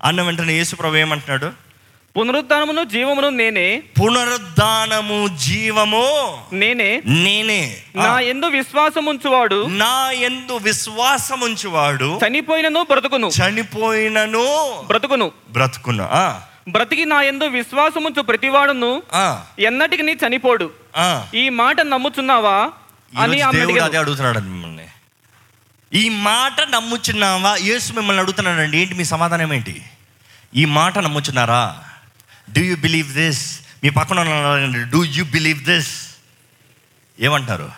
అన్న 0.03 0.21
వెంటనే 0.21 0.53
యేసుప్రభు 0.53 0.95
ఏమంటున్నాడు? 0.95 1.69
పునరుద్ధానమును 2.17 2.83
జీవమును 2.83 3.29
నేనే. 3.29 3.83
పునరుద్ధానము 4.01 5.37
జీవము 5.37 6.07
నేనే. 6.53 7.01
నేనే. 7.05 7.83
నా 7.95 8.19
ఎందు 8.19 8.45
విశ్వాసం 8.45 9.05
ఉంచువాడు 9.05 9.65
నా 9.67 10.11
ఎందు 10.11 10.53
విశ్వాసం 10.53 11.41
ఉంచువాడు 11.41 12.19
చనిపోయినను 12.27 12.83
బ్రతుకును. 12.83 13.27
చనిపోయినను 13.27 14.83
బ్రతుకును. 14.87 15.31
బ్రతుకును. 15.49 16.09
బ్రతికి 16.69 17.05
నా 17.05 17.21
ఎందు 17.21 17.43
విశ్వాసం 17.43 18.03
ఉంచు 18.03 18.21
ప్రతివాడును 18.21 19.03
ఆ, 19.13 19.43
ఎన్నటికి 19.59 20.03
నీ 20.03 20.17
చనిపోడు. 20.27 20.69
ఆ. 20.97 21.27
ఈ 21.35 21.49
మాట 21.49 21.81
నమ్ముచున్నావా? 21.81 22.71
అని 23.17 23.37
దేవుడు. 23.37 23.81
అదే 23.81 23.97
అడుగుతున్నాడు 23.97 24.39
మిమ్మల్ని. 24.39 24.87
ఈ 25.93 26.09
మాట 26.09 26.61
నమ్ముచున్నావా? 26.61 27.55
యేసు 27.55 27.93
మిమ్మల్ని 27.93 28.21
అడుగుతున్నాడండి. 28.21 28.77
ఏంటి 28.77 28.93
మీ 28.93 29.03
సమాధానం 29.03 29.53
ఏంటి? 29.53 29.81
ఈ 30.55 30.65
మాట 30.65 30.99
నమ్ముచున్నారా? 30.99 31.83
డూ 32.53 32.61
యూ 32.61 32.75
బిలీవ్ 32.75 33.13
దిస్ 33.13 33.59
మీ 33.83 33.89
పక్కన 33.89 34.23
డూ 34.91 35.03
యూ 35.03 35.25
బిలీవ్ 35.25 35.63
దిస్ 35.63 36.09
ఏమంటారు? 37.19 37.71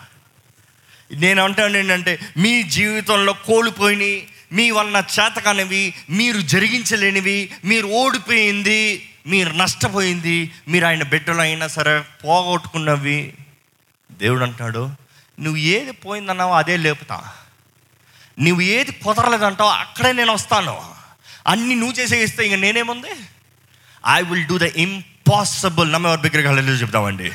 నేను 1.12 1.44
అంటాను 1.44 1.76
ఏంటంటే 1.76 2.18
మీ 2.36 2.62
జీవితంలో 2.62 3.32
కోల్పోయినాయి 3.32 4.28
మీ 4.52 4.70
వలన 4.70 5.04
చేతకానివి 5.20 5.94
మీరు 6.10 6.40
జరిగించలేనివి 6.40 7.50
మీరు 7.64 7.86
ఓడిపోయింది 7.86 9.08
మీరు 9.26 9.52
నష్టపోయింది 9.52 10.50
మీరు 10.68 10.86
ఆయన 10.86 11.02
బిడ్డలు 11.02 11.40
అయినా 11.40 11.66
సరే 11.66 12.00
పోగొట్టుకున్నవి. 12.24 13.34
దేవుడు 14.12 14.44
అంటాడు 14.44 15.01
నువ్వు 15.40 15.56
ఏది 15.56 15.92
పోయిందన్నావో 15.92 16.54
అదే 16.54 16.76
లేపుతా. 16.76 17.20
నువ్వు 18.40 18.60
ఏది 18.60 18.92
కుదరలేదంటావో 18.92 19.70
అక్కడే 19.70 20.12
నేను 20.12 20.32
వస్తాను. 20.32 20.82
అన్ని 21.46 21.74
నువ్వు 21.74 21.96
చేసే 21.96 22.24
ఇస్తే 22.24 22.46
ఇంక 22.46 22.54
నేనేముంది? 22.54 23.08
I 24.08 24.22
will 24.22 24.46
do 24.46 24.58
the 24.58 24.62
impossible 24.62 25.92
నమ్మేవారి 25.92 26.28
దగ్గరికి 26.28 26.48
వెళ్ళి 26.48 26.72
చెప్తామండి 26.72 27.30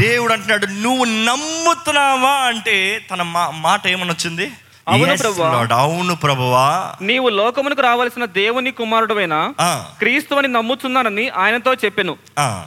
దేవుడు 0.00 0.32
అంటున్నాడు 0.32 0.66
నువ్వు 0.66 1.04
నమ్ముతున్నావా? 1.04 2.30
అంటే 2.30 3.06
తన 3.10 3.22
మా 3.22 3.50
మాట 3.50 3.86
ఏమని 3.86 4.10
వచ్చింది 4.10 4.52
అవును 4.88 6.14
ప్రభువా. 6.14 6.94
నీవు 7.02 7.28
లోకమునకు 7.28 7.80
రావాల్సిన 7.80 8.24
దేవుని 8.24 8.70
కుమారుడువైన 8.70 9.54
క్రీస్తు 9.98 10.34
అని 10.34 10.48
నమ్ముచున్నానని 10.48 11.28
ఆయనతో 11.28 11.74
చెప్పెను. 11.74 12.16
ఆ. 12.38 12.66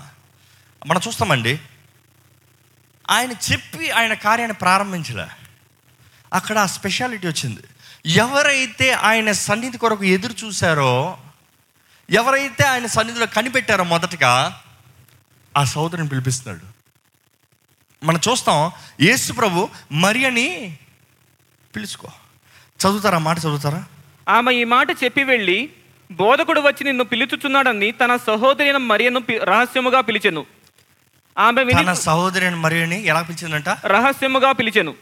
మనం 0.88 1.02
చూస్తామండి. 1.08 1.60
ఆయన 3.10 3.32
చెప్పి 3.32 3.90
ఆయన 3.90 4.14
కార్యాన్ని 4.14 4.58
ప్రారంభించలే. 4.58 5.28
అక్కడ 6.34 6.58
ఆ 6.58 6.66
స్పెషాలిటీ 6.66 7.28
వచ్చింది. 7.28 7.60
ఎవరైతే 8.06 8.92
ఆయన 8.92 9.32
సన్నిధి 9.32 9.78
కొరకు 9.78 10.04
ఎదురు 10.04 10.46
చూశారో 10.46 11.18
ఎవరైతే 12.10 12.64
ఆయన 12.64 12.86
సన్నిధిలో 12.86 13.26
కనిపెట్టారో 13.26 13.84
మొదటగా 13.84 14.64
ఆ 15.58 15.64
సోదరుని 15.64 16.10
పిలిపిస్తున్నాడు. 16.10 16.78
మనం 18.06 18.20
చూస్తాం 18.30 18.72
యేసు 19.02 19.34
ప్రభు 19.34 19.70
మరియని 19.92 20.78
పిలుచుకో. 21.76 22.08
చదువుతారా? 22.82 23.18
మాట 23.18 23.40
చదువుతారా? 23.40 23.86
ఆమె 24.30 24.54
ఈ 24.54 24.64
మాట 24.64 24.88
చెప్పి 25.04 25.24
వెళ్ళి 25.24 25.70
బోధకుడు 26.12 26.62
వచ్చి 26.62 26.84
నిన్ను 26.84 27.04
పిలుచుచున్నాడని 27.04 27.92
తన 27.92 28.16
సహోదరి 28.16 28.64
అయిన 28.64 28.78
మరియను 28.78 29.24
రహస్యముగా 29.44 30.02
పిలిచెను. 30.02 30.46
ఆమె 31.38 31.64
తన 31.64 31.94
సహోదరి 31.94 32.56
మరియని 32.56 33.04
ఎలా 33.04 33.22
పిలిచిందంట? 33.22 33.70
రహస్యముగా 33.70 34.52
పిలిచెను. 34.52 34.96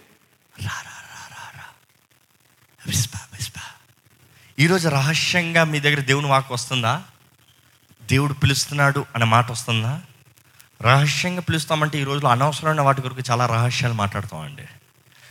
ఈరోజు 4.59 4.89
రహస్యంగా 4.89 5.63
మీ 5.63 5.79
దగ్గర 5.79 5.99
దేవుని 5.99 6.27
వాక్ 6.27 6.51
వస్తుందా? 6.51 7.03
దేవుడు 8.01 8.33
పిలుస్తున్నాడు 8.33 9.05
అనే 9.15 9.25
మాట 9.25 9.51
వస్తుందా? 9.51 10.01
రహస్యంగా 10.81 11.41
పిలుస్తామంటే 11.41 12.01
ఈ 12.01 12.03
రోజులో 12.03 12.29
అనవసరమైన 12.29 12.81
వాటి 12.81 13.01
కొరకు 13.01 13.21
చాలా 13.31 13.45
రహస్యాలు 13.45 13.93
మాట్లాడతామండి. 13.93 14.67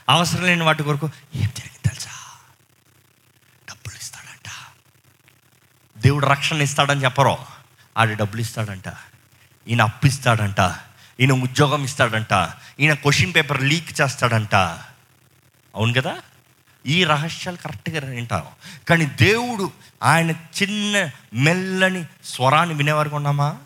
అవసరం 0.09 0.43
లేని 0.43 0.63
వాటి 0.63 0.83
కొరకు 0.83 1.07
ఏం 1.35 1.53
జరిగింది 1.57 1.89
తెలుసా? 1.89 2.11
డబ్బులు 3.69 3.97
ఇస్తాడంట. 3.97 4.51
దేవుడు 5.99 6.27
రక్షణ 6.27 6.63
ఇస్తాడని 6.63 7.05
చెప్పరు 7.05 7.37
ఆడు 7.99 8.15
డబ్బులు 8.15 8.41
ఇస్తాడంట. 8.41 8.89
ఈయన 9.69 9.83
అప్పు 9.83 10.07
ఇస్తాడంట. 10.07 10.61
ఈయన 11.21 11.33
ఉద్యోగం 11.33 11.85
ఇస్తాడంట. 11.85 12.51
ఈయన 12.81 12.95
క్వశ్చన్ 12.95 13.35
పేపర్ 13.35 13.63
లీక్ 13.63 14.01
చేస్తాడంట. 14.01 14.55
అవును 14.55 15.93
కదా? 15.93 16.19
ఈ 16.87 17.05
రహస్యాలు 17.05 17.57
కరెక్ట్గా 17.57 18.11
వింటాం 18.11 18.47
కానీ 18.89 19.05
దేవుడు 19.05 19.73
ఆయన 20.03 20.31
చిన్న 20.31 21.11
మెల్లని 21.35 22.05
స్వరాన్ని 22.25 22.75
వినేవారికి 22.75 23.15
ఉన్నామా? 23.15 23.57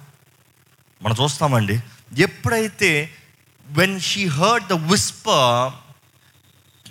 మనం 1.02 1.17
చూస్తామండి. 1.23 1.81
ఎప్పుడైతే 2.19 3.14
when 3.67 4.00
she 4.00 4.26
heard 4.26 4.69
the 4.69 4.73
whisper 4.73 5.73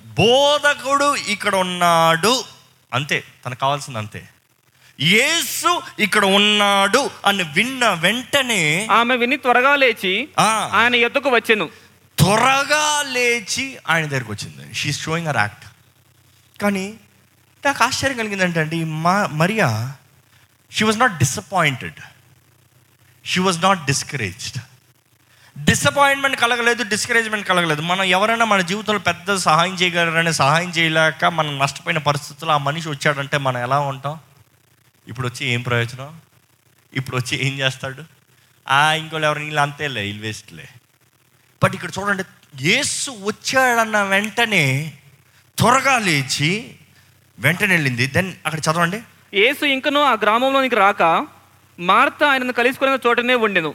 బోధకుడు 0.08 1.16
ఇక్కడ 1.16 1.56
ఉన్నాడు. 1.56 2.44
అంతే 2.94 3.24
తనకు 3.46 3.60
కావాల్సింది 3.60 4.00
అంతే. 4.00 4.30
యేసు 5.00 5.82
ఇక్కడ 6.00 6.26
ఉన్నాడు 6.26 7.10
అని 7.26 7.44
విన్న 7.44 7.94
వెంటనే 7.94 8.88
ఆమె 8.92 9.16
విని 9.16 9.38
త్వరగా 9.38 9.76
లేచి 9.76 10.30
ఆయన 10.74 10.96
ఎద్దుకు 10.96 11.30
వచ్చెను. 11.30 11.70
త్వరగా 12.18 13.04
లేచి 13.08 13.78
ఆయన 13.90 14.06
దగ్గరికి 14.06 14.32
వచ్చింది. 14.32 14.74
షీ 14.74 14.94
షోయింగ్ 14.94 15.28
అర్ 15.28 15.38
యాక్ట్ 15.38 15.66
కానీ 16.62 16.94
నాకు 17.66 17.84
ఆశ్చర్యం 17.84 18.18
కలిగింది 18.18 18.44
ఏంటంటే 18.44 18.78
ఈ 18.78 18.84
మా 18.84 19.28
Maria 19.32 19.94
she 20.72 20.84
was 20.84 21.00
not 21.00 21.18
disappointed 21.18 22.00
she 23.26 23.40
was 23.40 23.64
not 23.64 23.86
discouraged 23.86 24.60
disappointment 25.64 26.38
కలగలేదు 26.38 26.84
డిస్కరేజ్మెంట్ 26.84 27.48
కలగలేదు. 27.48 27.82
మనం 27.82 28.04
ఎవరైనా 28.04 28.46
మన 28.46 28.62
జీవితంలో 28.62 29.00
పెద్ద 29.00 29.36
సహాయం 29.36 29.76
చేయగలరని 29.76 30.34
సహాయం 30.34 30.70
చేయలేక 30.70 31.26
మనం 31.26 31.60
నష్టపోయిన 31.60 32.00
పరిస్థితుల్లో 32.00 32.56
ఆ 32.56 32.58
మనిషి 32.58 32.90
వచ్చాడంటే 32.90 33.38
మనం 33.38 33.62
ఎలా 33.62 33.80
ఉంటాం? 33.80 34.20
ఇప్పుడు 35.10 35.28
వచ్చి 35.30 35.44
ఏం 35.54 35.62
ప్రయోజనం? 35.68 36.10
ఇప్పుడు 36.94 37.16
వచ్చి 37.20 37.36
ఏం 37.46 37.54
చేస్తాడు? 37.62 38.02
ఆ 38.78 38.80
ఇంకోళ్ళు 39.02 39.28
ఎవరు 39.30 39.42
వీళ్ళు 39.46 39.62
అంతేలే 39.66 40.02
వీళ్ళు 40.08 40.24
వేస్ట్లే. 40.28 40.66
బట్ 41.62 41.76
ఇక్కడ 41.78 41.92
చూడండి 41.98 42.24
యేసు 42.70 43.10
వచ్చాడన్న 43.30 43.98
వెంటనే 44.14 44.64
త్వరగా 45.58 45.96
లేచి 46.08 46.52
వెంటనే 47.38 47.74
వెళ్ళింది. 47.76 48.06
దెన్ 48.16 48.32
అక్కడ 48.46 48.60
చదవండి. 48.68 49.00
యేసు 49.42 49.64
ఇంకను 49.76 50.02
ఆ 50.12 50.14
గ్రామంలోనికి 50.24 50.78
రాక 50.84 51.04
మార్త 51.80 52.22
ఆయనను 52.32 52.54
కలుసుకున్న 52.60 53.00
చోటనే 53.06 53.36
ఉండెను. 53.46 53.72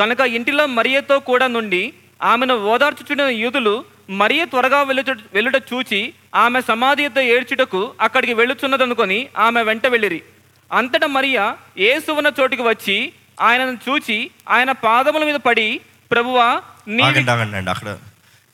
గనుక 0.00 0.20
ఇంటిలో 0.38 0.64
మరియతో 0.78 1.16
కూడా 1.30 1.46
నుండి 1.56 1.82
ఆమెను 2.30 2.54
ఓదార్చుచున్న 2.72 3.26
యూదులు 3.42 3.74
మరియ 4.20 4.42
త్వరగా 4.52 4.78
వెళ్ళుట 4.88 5.10
వెళ్ళుట 5.34 5.58
చూచి 5.70 6.00
ఆమె 6.44 6.60
సమాధి 6.70 7.02
యొద్ద 7.06 7.20
ఏడ్చుటకు 7.34 7.80
అక్కడికి 8.06 8.34
వెళ్ళుచున్నదనుకొని 8.40 9.18
ఆమె 9.46 9.60
వెంట 9.68 9.86
వెళ్ళిరి. 9.94 10.20
అంతటా 10.72 11.06
మరియా 11.06 11.56
యేసు 11.78 12.12
ఉన్న 12.12 12.32
చోటికి 12.40 12.62
వచ్చి 12.62 13.12
ఆయనను 13.40 13.78
చూచి 13.88 14.30
ఆయన 14.48 14.72
పాదముల 14.72 15.24
మీద 15.24 15.34
పడి 15.34 15.80
ప్రభువా 16.10 16.62
ఆగండి 17.04 17.30
ఆగండి 17.30 17.70
అక్కడ. 17.70 17.98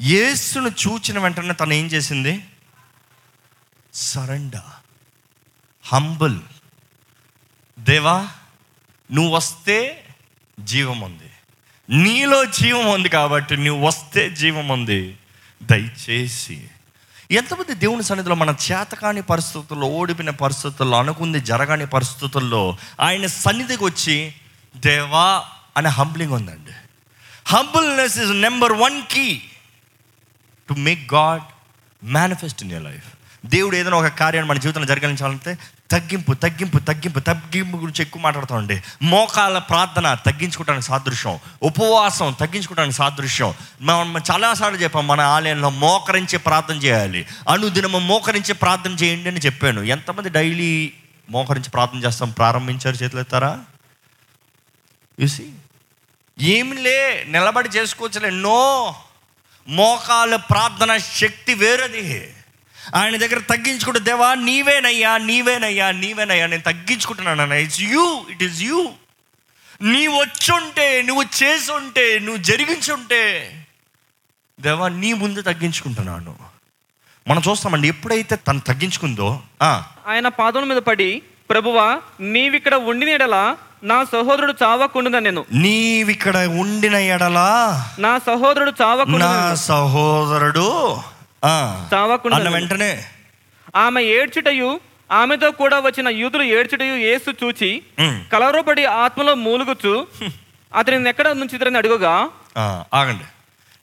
యేసును 0.03 0.69
చూచిన 0.69 1.19
వెంటనే 1.19 1.55
తను 1.55 1.73
ఏం 1.73 1.87
చేసింది? 1.87 2.45
Surrender 3.95 4.71
humble. 5.85 6.39
దేవా 7.79 8.29
నువ్వు 9.13 9.37
వస్తే 9.37 10.07
జీవం 10.61 11.01
ఉంది. 11.01 11.31
నీలో 11.97 12.45
జీవం 12.45 12.87
ఉంది 12.87 13.09
కాబట్టి 13.09 13.57
నువ్వు 13.57 13.87
వస్తే 13.87 14.31
జీవం 14.31 14.69
ఉంది. 14.69 15.17
దయచేసి 15.63 16.69
ఎంతమంది 17.31 17.75
దేవుని 17.75 18.03
సన్నిధిలో 18.03 18.35
మన 18.35 18.55
చేతకాని 18.73 19.23
పరిస్థితుల్లో 19.23 19.87
ఓడిపోయిన 19.87 20.31
పరిస్థితుల్లో 20.31 20.99
అనుకుంది 20.99 21.41
జరగని 21.41 21.87
పరిస్థితుల్లో 21.87 22.79
ఆయన 23.01 23.27
సన్నిధికి 23.27 23.85
వచ్చి 23.85 24.35
దేవా 24.77 25.45
అనే 25.77 25.89
హంబ్లింగ్ 25.89 26.33
ఉందండి. 26.33 26.73
Humbleness 27.47 28.19
is 28.19 28.31
number 28.31 28.73
one 28.73 29.03
key 29.03 29.43
to 30.69 30.75
make 30.75 31.15
God 31.15 31.43
manifest 32.05 32.63
in 32.63 32.73
your 32.73 32.83
life 32.83 33.07
దేవుడు 33.47 33.77
ఏదైనా 33.77 33.97
ఒక 33.97 34.07
కార్యాన్ని 34.07 34.51
మన 34.51 34.59
జీవితంలో 34.59 34.87
జరగాలంటే 34.87 35.59
తగ్గింపు 35.91 36.33
తగ్గింపు 36.33 36.79
తగ్గింపు 36.79 37.19
తగ్గింపు 37.19 37.77
గురించి 37.77 38.03
ఎక్కువ 38.03 38.23
మాట్లాడుతామండి. 38.23 38.83
మోకాల 39.03 39.59
ప్రార్థన 39.59 40.15
తగ్గించుకోవడానికి 40.15 40.87
సాదృశ్యం. 40.87 41.39
ఉపవాసం 41.63 42.37
తగ్గించుకోవడానికి 42.41 42.97
సాదృశ్యం. 42.97 43.55
మనం 43.81 44.23
చాలాసార్లు 44.31 44.79
చెప్పాం 44.79 45.07
మన 45.07 45.21
ఆలయంలో 45.21 45.71
మోకరించి 45.71 46.39
ప్రార్థన 46.39 46.75
చేయాలి. 46.75 47.27
అనుదినము 47.49 47.99
మోకరించి 47.99 48.55
ప్రార్థన 48.55 48.91
చేయండి 48.91 49.29
అని 49.29 49.41
చెప్పాను. 49.41 49.81
ఎంతమంది 49.81 50.29
డైలీ 50.29 50.93
మోకరించి 51.31 51.71
ప్రార్థన 51.71 51.99
చేస్తాం? 51.99 52.31
ప్రారంభించారు 52.31 52.97
చేతులు 52.97 53.21
ఎత్తారా? 53.21 53.61
యూసి 55.21 55.53
ఏమిలే 56.41 57.25
నిలబడి 57.29 57.69
చేసుకోవచ్చులే. 57.69 58.31
నో. 58.31 58.95
మోకాల 59.69 60.37
ప్రార్థన 60.37 60.97
శక్తి 60.97 61.55
వేరేది. 61.55 62.35
ఆయన 62.95 63.17
దగ్గర 63.17 63.39
తగ్గించుకుంటే 63.39 64.01
దేవా 64.01 64.35
నీవేనయ్యా 64.35 65.19
నీవేనయ్యా 65.19 65.93
నీవేనయ్యా 65.93 66.47
నేను 66.47 66.63
తగ్గించుకుంటున్నాను 66.63 67.55
it's 67.55 67.81
you 67.81 68.25
it 68.31 68.43
is 68.43 68.63
you 68.63 68.91
నీ 69.81 70.07
వచ్చుంటే 70.07 71.03
నువ్వు 71.03 71.23
చేసుంటే 71.43 72.19
నువ్వు 72.19 72.43
జరిగించుంటే 72.43 73.23
దేవా 74.61 74.89
నీ 74.89 75.13
ముందు 75.13 75.41
తగ్గించుకుంటున్నాను. 75.43 76.37
మనం 77.29 77.43
చూస్తామండి 77.49 77.89
ఎప్పుడైతే 77.89 78.37
తను 78.37 78.61
తగ్గించుకుందో 78.61 79.41
ఆ, 79.63 79.85
ఆయన 80.07 80.29
పాదముల 80.29 80.65
మీద 80.65 80.77
పడి 80.77 81.23
ప్రభువా 81.51 82.01
నీవిక్కడ 82.21 82.75
ఉండిన 82.75 83.09
ఎడల 83.09 83.57
నా 83.83 84.05
సహోదరుడు 84.05 84.55
చావకుండున 84.63 85.19
నేను. 85.19 85.45
నీవిక్కడ 85.53 86.37
ఉండిన 86.37 86.95
ఎడలా 86.95 87.51
నా 87.99 88.19
సహోదరుడు 88.19 88.71
చావకుండా 88.83 89.27
నా 89.27 89.55
సహోదరుడు 89.55 90.69
చావకుండా 91.45 92.51
వెంటనే 92.51 93.05
ఆమె 93.77 94.03
ఏడ్చుటయు 94.03 94.81
ఆమెతో 95.11 95.51
కూడా 95.51 95.81
వచ్చిన 95.81 96.09
యూదులు 96.09 96.43
ఏడ్చుటయు 96.43 96.95
యేసు 96.95 97.31
చూచి 97.45 97.83
కలవరపడి 98.33 98.85
ఆత్మలో 98.85 99.35
మూలుగుచు 99.35 100.07
అతని 100.75 101.09
ఎక్కడ 101.09 101.29
నుంచి 101.29 101.57
ఇతరని 101.57 101.77
అడుగుగా? 101.77 102.31
ఆగండి. 102.95 103.25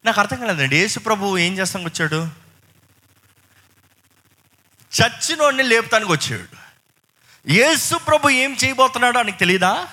నాకు 0.05 0.19
అర్థం 0.19 0.39
కాలేదండి. 0.39 0.77
యేసు 0.77 0.99
ప్రభు 0.99 1.37
ఏం 1.37 1.57
చేస్తానికి 1.57 1.89
వచ్చాడు? 1.89 2.21
చచ్చినోడిని 4.91 5.63
లేపుతానికి 5.63 6.11
వచ్చాడు. 6.11 6.47
యేసు 7.51 7.95
ప్రభు 7.95 8.29
ఏం 8.29 8.51
చేయబోతున్నాడో 8.63 9.19
ఆయనకు 9.19 9.39
తెలీదా? 9.39 9.87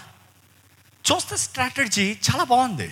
చూస్తే 1.05 1.37
స్ట్రాటజీ 1.37 2.17
చాలా 2.27 2.45
బాగుంది. 2.45 2.91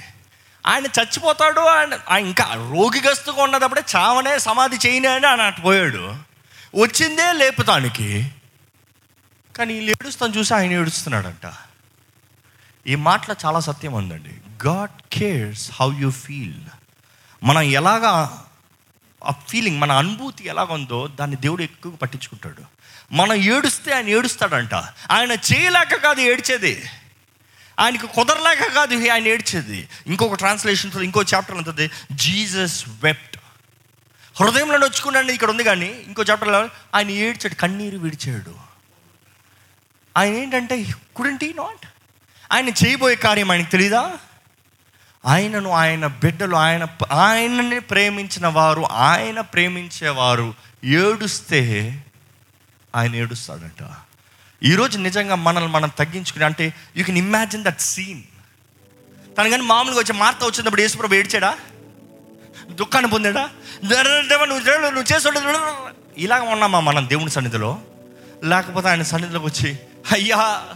ఆయన 0.67 0.85
చచ్చిపోతాడు 0.85 1.61
ఆయన 1.61 1.99
ఆయన 2.09 2.27
ఇంకా 2.27 2.55
రోగిగస్తుగా 2.55 3.43
ఉన్నదప్పుడే 3.43 3.83
చావనే 3.97 4.38
సమాధి 4.38 4.88
చేయనే 4.88 5.09
అని 5.09 5.27
ఆయన 5.27 5.41
అటు 5.41 5.61
పోయాడు. 5.61 6.17
వచ్చిందే 6.75 7.33
లేపుతానికి. 7.33 8.33
కానీ 9.57 9.75
వీళ్ళు 9.75 9.91
ఏడుస్తాను 9.91 10.33
చూసి 10.33 10.55
ఆయన 10.55 10.73
ఏడుస్తున్నాడంట. 10.73 11.53
ఈ 12.87 12.95
మాటలో 12.95 13.37
చాలా 13.45 13.61
సత్యం 13.61 13.93
ఉందండి. 13.93 14.67
God 14.67 15.03
cares 15.12 15.71
how 15.81 15.93
you 15.99 16.11
feel 16.11 16.61
మనం 17.45 17.62
ఎలాగా 17.62 18.45
ఆ 19.25 19.35
ఫీలింగ్ 19.49 19.81
మన 19.81 19.93
అనుభూతి 19.93 20.49
ఎలాగ 20.49 20.73
ఉందో 20.73 21.07
దాన్ని 21.07 21.37
దేవుడు 21.37 21.62
ఎక్కువ 21.62 21.93
పట్టించుకుంటాడు. 21.93 22.62
మనం 23.12 23.33
ఏడుస్తే 23.33 23.95
ఆయన 23.95 24.09
ఏడుస్తాడంట. 24.09 24.75
ఆయన 25.11 25.33
చేయలేక 25.33 25.95
కాదు 25.95 26.21
ఏడ్చేది. 26.21 26.85
ఆయనకు 27.78 28.06
కుదరలేక 28.06 28.73
కాదు 28.75 29.11
ఆయన 29.11 29.26
ఏడ్చేది. 29.28 29.88
ఇంకొక 30.06 30.35
ట్రాన్స్లేషన్ 30.35 31.02
ఇంకో 31.02 31.23
చాప్టర్ 31.35 31.56
ఉంటుంది 31.56 31.90
జీసస్ 32.12 32.85
వెప్ట్ 32.88 33.37
హృదయంలో 34.40 34.78
నొచ్చుకున్నాడు 34.78 35.32
ఇక్కడ 35.32 35.50
ఉంది 35.50 35.64
కానీ 35.64 36.04
ఇంకో 36.06 36.23
చాప్టర్లో 36.23 36.68
ఆయన 36.94 37.11
ఏడ్చాడు 37.11 37.54
కన్నీరు 37.54 37.99
విడిచాడు. 37.99 38.54
ఆయన 40.16 40.35
ఏంటంటే 40.35 40.94
కుడంటీ 41.16 41.52
నాట్ 41.52 41.87
ఆయన 42.52 42.68
చేయబోయే 42.68 43.16
కార్యం 43.16 43.50
ఆయనకు 43.50 43.70
తెలీదా? 43.70 44.18
ఆయనను 45.26 45.70
ఆయన 45.70 46.06
బిడ్డలు 46.06 46.56
ఆయన 46.56 46.88
ఆయనని 47.11 47.78
ప్రేమించిన 47.80 48.47
వారు 48.47 48.82
ఆయన 48.82 49.40
ప్రేమించేవారు 49.40 50.54
ఏడుస్తే 50.85 51.61
ఆయన 52.97 53.14
ఏడుస్తాడంట. 53.14 53.82
ఈరోజు 54.62 54.99
నిజంగా 54.99 55.35
మనల్ని 55.35 55.71
మనం 55.71 55.91
తగ్గించుకుని 55.99 56.45
అంటే 56.45 56.75
you 56.97 57.05
can 57.05 57.19
imagine 57.19 57.65
that 57.65 57.81
scene 57.81 58.23
తను 59.37 59.50
కానీ 59.50 59.62
మామూలుగా 59.62 59.99
వచ్చి 59.99 60.12
మార్త 60.12 60.45
వచ్చినప్పుడు 60.45 60.81
యేసుప్రభు 60.81 61.15
ఏడ్చాడా? 61.15 61.57
దుఃఖాన్ని 62.71 63.11
పొందాడా? 63.11 63.50
నువ్వు 63.85 64.69
దేవుడు 64.69 64.88
నువ్వు 64.88 65.15
చేస్తుండే 65.15 65.41
ఇలాగ 66.17 66.43
ఉన్నామా 66.43 66.81
మనం 66.81 67.09
దేవుని 67.09 67.31
సన్నిధిలో? 67.31 67.79
లేకపోతే 68.45 68.88
ఆయన 68.88 69.03
సన్నిధిలోకి 69.03 69.47
వచ్చి 69.47 69.79
అయ్యా 70.12 70.68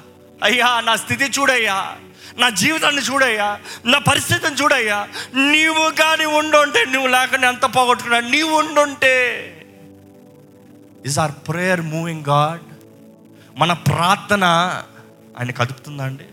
అయ్యా 0.43 0.81
నా 0.81 0.97
స్థితి 0.97 1.25
చూడయ్యా 1.25 1.97
నా 2.39 2.49
జీవితాన్ని 2.51 3.03
చూడయ్యా 3.03 3.59
నా 3.85 3.99
పరిస్థితిని 3.99 4.57
చూడయ్యా 4.57 5.09
నీవు 5.37 5.91
కానీ 5.91 6.25
ఉండుంటే 6.25 6.85
నువ్వు 6.85 7.09
లేకుండా 7.09 7.49
ఎంత 7.49 7.65
పోగొట్టుకున్నా 7.77 8.21
నీవు 8.21 8.55
ఉండుంటే. 8.59 9.17
Is 11.07 11.19
our 11.19 11.33
prayer 11.49 11.81
moving 11.81 12.25
God 12.29 12.72
మన 13.57 13.73
ప్రార్థన 13.89 14.45
ఆయన 15.39 15.51
కదుపుతుందా 15.53 16.05
అండి? 16.05 16.27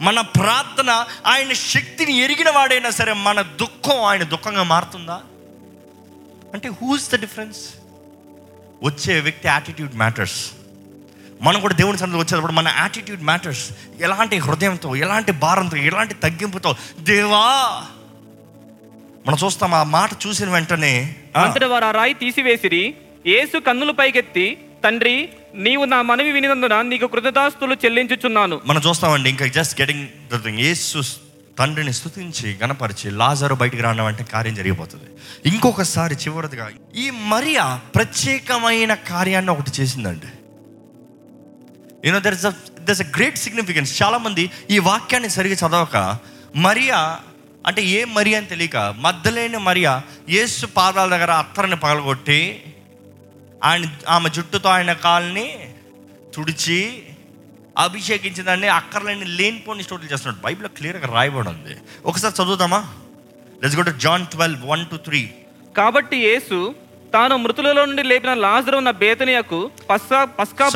మన 0.00 0.20
ప్రార్థన 0.36 0.90
ఆయన 1.26 1.52
శక్తిని 1.68 2.12
ఎరిగిన 2.18 2.50
వాడైనా 2.50 2.90
సరే 2.90 3.12
మన 3.22 3.38
దుఃఖం 3.60 4.04
ఆయన 4.04 4.24
దుఃఖంగా 4.24 4.62
మారుతుందా? 4.64 5.16
అంటే 6.54 6.68
హూస్ 6.78 7.10
ద 7.10 7.16
డిఫరెన్స్ 7.16 7.60
వచ్చే 8.82 9.20
వ్యక్తి 9.20 9.46
యాటిట్యూడ్ 9.48 9.94
మ్యాటర్స్ 9.94 10.38
మనం 11.40 11.58
కూడా 11.60 11.74
దేవుని 11.74 11.98
సన్నిధి 11.98 12.20
వచ్చేటప్పుడు 12.20 12.52
మన 12.52 12.68
యాటిట్యూడ్ 12.78 13.22
మ్యాటర్స్ 13.22 13.64
ఎలాంటి 14.00 14.36
హృదయంతో 14.38 14.96
ఎలాంటి 14.96 15.32
భారంతో 15.42 15.76
ఎలాంటి 15.82 16.14
తగ్గింపుతో 16.22 16.70
దేవా! 17.02 17.44
మనం 19.26 19.38
చూస్తాం 19.42 19.74
ఆ 19.74 19.82
మాట 19.90 20.10
చూసిన 20.24 20.48
వెంటనే 20.50 20.92
అంతటి 21.36 21.64
వారు 21.64 21.84
ఆ 21.84 21.90
రాయి 21.90 22.14
తీసివేసిరి 22.14 22.82
ఏసు 23.30 23.56
కన్నులు 23.58 23.92
పైకెత్తి 23.92 24.46
తండ్రి 24.84 25.16
నీవు 25.54 25.84
నా 25.84 26.02
మనవి 26.02 26.32
వినినందున 26.32 26.82
నీకు 26.82 27.06
కృతదాస్తులు 27.06 27.76
చెల్లించుచున్నాను. 27.84 28.60
మనం 28.66 28.82
చూస్తామండి 28.88 29.30
ఇంకా 29.30 29.46
just 29.46 29.80
getting 29.80 30.08
the 30.32 30.42
thing 30.44 30.58
Yesu 30.58 31.02
తండ్రిని 31.58 31.92
స్థుతించి 31.92 32.58
గణపరిచి 32.62 33.10
లాజరు 33.10 33.54
బయటికి 33.54 33.82
రావడం 33.82 34.04
అంటే 34.04 34.24
కార్యం 34.24 34.54
జరిగిపోతుంది. 34.54 35.04
ఇంకొకసారి 35.46 36.14
చివరిదిగా 36.14 36.70
ఈ 36.96 37.10
మరియా 37.10 37.80
ప్రత్యేకమైన 37.94 38.94
కార్యాన్ని 38.94 39.52
ఒకటి 39.52 39.80
చేసిందండి. 39.80 40.26
You know 42.04 42.20
there 42.20 42.34
is 42.34 42.46
there's 42.80 43.02
a 43.02 43.08
great 43.16 43.38
significance 43.38 44.02
చాలామంది 44.02 44.50
ఈ 44.70 44.78
వాక్యాన్ని 44.78 45.30
సరిగా 45.30 45.54
చదవక 45.54 46.18
మరియా 46.56 47.18
అంటే 47.66 47.82
ఏ 47.82 48.04
మరియా 48.04 48.38
అని 48.38 48.46
తెలియక 48.46 48.76
మద్దలేని 48.76 49.58
మరియా 49.58 50.02
యేసు 50.28 50.66
పాదాల 50.66 51.08
దగ్గర 51.10 51.30
అత్తరని 51.30 51.76
పగలగొట్టి 51.76 52.62
ఆయన 53.62 53.84
ఆమె 54.08 54.28
జుట్టుతో 54.28 54.68
ఆయన 54.68 54.92
కాల్ని 54.92 55.46
తుడిచి 56.34 56.80
అభిషేకించిందని 57.76 58.68
అక్కర్లేని 58.68 59.24
లేనిపోని 59.38 59.82
స్టోరీలు 59.82 60.10
చేస్తున్నాడు. 60.12 60.40
బైబిల్లో 60.44 60.68
క్లియర్గా 60.68 61.08
రాయబడి 61.14 61.48
ఉంది. 61.48 61.74
ఒకసారి 62.04 62.34
చదువుతామా 62.34 62.80
let's 63.62 63.76
go 63.76 63.82
to 63.82 63.94
John 63.98 64.26
twelve 64.26 64.62
one 64.66 64.84
two 64.86 64.96
three 64.96 65.20
కాబట్టి 65.74 66.16
యేసు 66.16 66.58
తాను 67.12 67.36
మృతులలో 67.36 67.84
నుండి 67.86 68.02
లేపిన 68.02 68.32
లాజరు 68.34 68.76
ఉన్న 68.76 68.90
బేతనియకు 68.90 69.70
పస్కా 69.90 70.24
పస్కా 70.24 70.66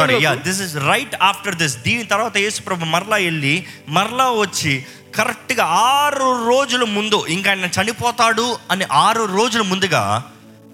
this 0.44 0.60
is 0.60 0.76
right 0.76 1.14
after 1.22 1.54
this 1.54 1.76
దీని 1.82 2.04
తర్వాత 2.04 2.36
యేసు 2.36 2.62
ప్రభు 2.62 2.84
మరలా 2.84 3.16
వెళ్ళి 3.16 3.54
మరలా 3.88 4.30
వచ్చి 4.30 4.72
కరెక్ట్గా 5.14 5.64
ఆరు 5.94 6.48
రోజుల 6.48 6.84
ముందు 6.84 7.26
ఇంకా 7.28 7.50
ఆయన 7.50 7.68
చనిపోతాడు 7.78 8.58
అని 8.70 8.84
ఆరు 8.90 9.24
రోజుల 9.38 9.62
ముందుగా 9.62 10.02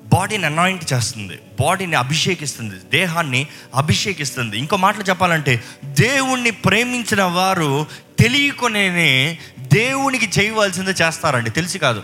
బాడీని 0.09 0.47
అనాయింట్ 0.47 0.93
చేస్తుంది 0.93 1.39
బాడీని 1.61 1.97
అభిషేకిస్తుంది 1.97 2.75
దేహాన్ని 2.77 3.47
అభిషేకిస్తుంది. 3.75 4.59
ఇంకో 4.59 4.77
మాటలు 4.77 5.03
చెప్పాలంటే 5.03 5.63
దేవుణ్ణి 5.85 6.51
ప్రేమించిన 6.51 7.23
వారు 7.23 7.87
తెలియకునే 8.19 9.39
దేవునికి 9.59 10.41
చేయవలసింది 10.41 10.91
చేస్తారండి. 10.91 11.51
తెలిసి 11.51 11.79
కాదు. 11.79 12.03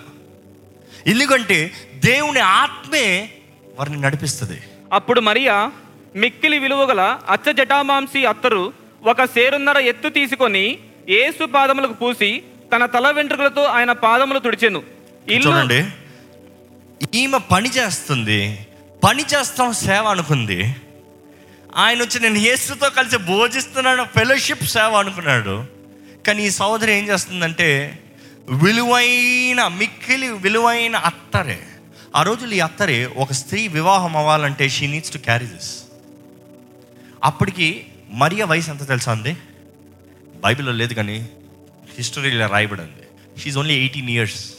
ఎందుకంటే 1.06 1.72
దేవుని 2.04 2.40
ఆత్మే 2.40 3.30
వారిని 3.78 4.00
నడిపిస్తుంది. 4.00 4.62
అప్పుడు 4.92 5.20
మరియా 5.20 5.72
మిక్కిలి 6.16 6.58
విలువగల 6.58 7.18
అచ్చ 7.30 7.52
జటామాంసి 7.52 8.26
అత్తరు 8.26 8.72
ఒక 9.04 9.24
సేరున్నర 9.24 9.78
ఎత్తు 9.78 10.08
తీసుకొని 10.08 10.78
యేసు 11.08 11.46
పాదములకు 11.46 11.92
పూసి 11.92 12.42
తన 12.76 12.86
తల 12.86 13.10
వెంట్రుకలతో 13.10 13.62
ఆయన 13.62 13.92
పాదములు 13.92 14.38
తుడిచెను. 14.38 14.82
ఇల్లు 15.28 15.50
చూడండి. 15.50 15.84
ఈమె 17.14 17.38
పని 17.38 17.70
చేస్తుంది 17.70 18.66
పని 19.04 19.22
చేస్తాం 19.22 19.72
సేవ 19.72 20.04
అనుకుంది. 20.04 20.76
ఆయన 21.76 22.02
వచ్చి 22.02 22.20
నేను 22.20 22.38
యేసుతో 22.38 22.90
కలిసి 22.90 23.16
భోజిస్తున్నాను 23.16 24.04
ఫెలోషిప్ 24.04 24.64
సేవ 24.64 24.94
అనుకున్నాడు. 24.94 25.64
కానీ 26.26 26.46
ఈ 26.46 26.50
సోదరి 26.50 26.92
ఏం 26.92 27.08
చేస్తుందంటే 27.08 27.98
విలువైన 28.48 29.68
మిక్కిలి 29.68 30.28
విలువైన 30.28 30.96
అత్తరే. 30.96 31.66
ఆ 32.16 32.22
రోజులు 32.22 32.54
ఈ 32.54 32.60
అత్తరే 32.60 33.06
ఒక 33.06 33.32
స్త్రీ 33.32 33.68
వివాహం 33.68 34.16
అవ్వాలంటే 34.16 34.68
she 34.68 34.86
needs 34.86 35.10
to 35.10 35.18
carry 35.18 35.46
this 35.46 35.82
అప్పటికి 37.24 37.86
మరియ 38.10 38.44
వయసు 38.44 38.70
ఎంత 38.70 38.88
తెలుసా 38.88 39.12
అండి? 39.12 39.36
బైబిల్లో 40.44 40.72
లేదు 40.72 40.94
కానీ 40.94 41.28
హిస్టరీలో 41.96 42.46
రాయబడింది. 42.46 43.40
షీఈ్ 43.40 43.56
ఓన్లీ 43.56 43.74
ఎయిటీన్ 43.74 44.10
ఇయర్స్ 44.10 44.53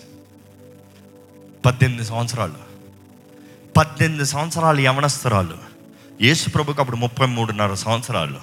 పద్దెనిమిది 1.65 2.05
సంవత్సరాలు. 2.05 2.53
పద్దెనిమిది 3.77 4.25
సంవత్సరాలు 4.25 4.81
యవనస్తురాలు. 4.81 5.57
యేసు 6.21 6.49
ప్రభుకి 6.49 6.81
అప్పుడు 6.81 6.97
ముప్పై 6.97 7.25
మూడున్నర 7.25 7.73
సంవత్సరాలు. 7.73 8.39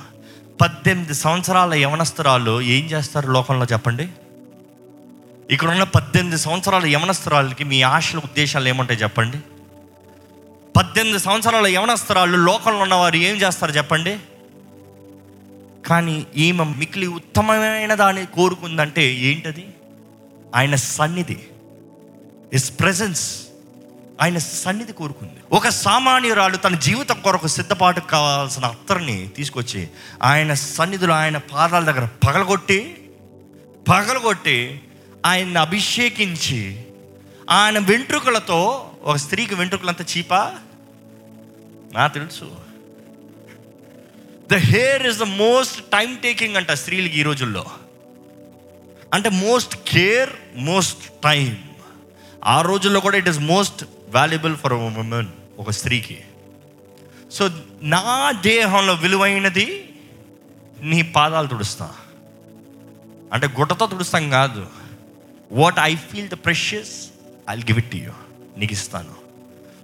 పద్దెనిమిది 0.61 1.15
సంవత్సరాల 1.15 1.75
యవనస్తురాలు 1.75 2.61
ఏం 2.61 2.85
చేస్తారు 2.85 3.33
లోకంలో 3.33 3.67
చెప్పండి? 3.73 4.09
ఇక్కడ 5.51 5.71
ఉన్న 5.71 5.83
పద్దెనిమిది 5.83 6.39
సంవత్సరాల 6.39 6.87
యవనస్తురాలకి 6.87 7.65
మీ 7.65 7.83
ఆశల 7.83 8.19
ఉద్దేశాలు 8.19 8.69
ఏమంటాయి 8.69 9.01
చెప్పండి? 9.01 9.39
పద్దెనిమిది 10.77 11.19
సంవత్సరాల 11.19 11.67
యవనస్తురాలు 11.67 12.37
లోకంలో 12.37 12.79
ఉన్నవారు 12.79 13.17
ఏం 13.17 13.37
చేస్తారు 13.37 13.73
చెప్పండి? 13.73 14.19
కానీ 15.87 16.27
ఈమె 16.37 16.65
మిక్కిలి 16.65 17.07
ఉత్తమమైన 17.07 17.95
దాన్ని 17.95 18.27
కోరుకుందంటే 18.27 19.15
ఏంటది? 19.15 19.69
ఆయన 20.55 20.75
సన్నిధి. 20.75 21.41
ఇస్ 22.53 22.81
ప్రజెన్స్ 22.81 23.43
ఆయన 24.21 24.39
సన్నిధి 24.39 24.93
కోరుకుంది. 24.93 25.33
ఒక 25.53 25.69
సామాన్యురాలు 25.69 26.57
తన 26.57 26.75
జీవితం 26.75 27.21
కొరకు 27.21 27.47
సిద్ధపాటు 27.47 28.01
కావాల్సిన 28.01 28.65
అత్తర్ని 28.65 29.29
తీసుకొచ్చి 29.29 29.89
ఆయన 30.23 30.55
సన్నిధిలో 30.55 31.15
ఆయన 31.15 31.37
పాదాల 31.37 31.85
దగ్గర 31.85 32.09
పగలగొట్టి 32.27 33.11
పగలగొట్టి 33.89 34.81
ఆయన్ని 35.27 35.59
అభిషేకించి 35.59 36.87
ఆయన 37.51 37.79
వెంట్రుకలతో 37.79 38.91
ఒక 39.03 39.17
స్త్రీకి 39.17 39.55
వెంట్రుకలంతా 39.55 40.05
చీపా? 40.17 40.55
నా 41.95 42.07
తెలుసు. 42.07 42.51
The 44.53 44.55
hair 44.55 45.07
is 45.07 45.19
the 45.19 45.23
most 45.23 45.85
time 45.85 46.19
taking 46.23 46.57
అంట 46.57 46.71
స్త్రీలకి 46.71 47.21
ఈ 47.21 47.23
రోజుల్లో. 47.23 47.65
అంటే 49.15 49.29
మోస్ట్ 49.29 49.75
కేర్ 49.89 50.31
మోస్ట్ 50.57 51.23
టైం 51.25 51.59
ఆ 52.45 52.61
రోజుల్లో 52.61 53.01
కూడా 53.01 53.17
it 53.17 53.29
is 53.29 53.39
most 53.39 53.85
valuable 54.09 54.57
for 54.57 54.73
women 54.73 55.27
ఒక 55.59 55.71
స్త్రీకి. 55.71 56.19
సో 57.33 57.51
నా 57.83 58.31
దేహంలో 58.31 58.95
విలువైనది 58.95 59.89
నీ 60.83 61.03
పాదాలు 61.03 61.47
తుడుస్తా. 61.47 61.91
అంటే 63.33 63.47
గుట్టతో 63.47 63.87
తుడుస్తాం 63.87 64.31
కాదు. 64.31 64.67
What 65.53 65.79
I 65.79 65.97
feel 65.97 66.29
the 66.29 66.35
precious 66.35 67.09
I 67.51 67.57
give 67.57 67.79
it 67.79 67.97
you 67.97 68.13
నీకు 68.57 68.73
ఇస్తాను. 68.73 69.15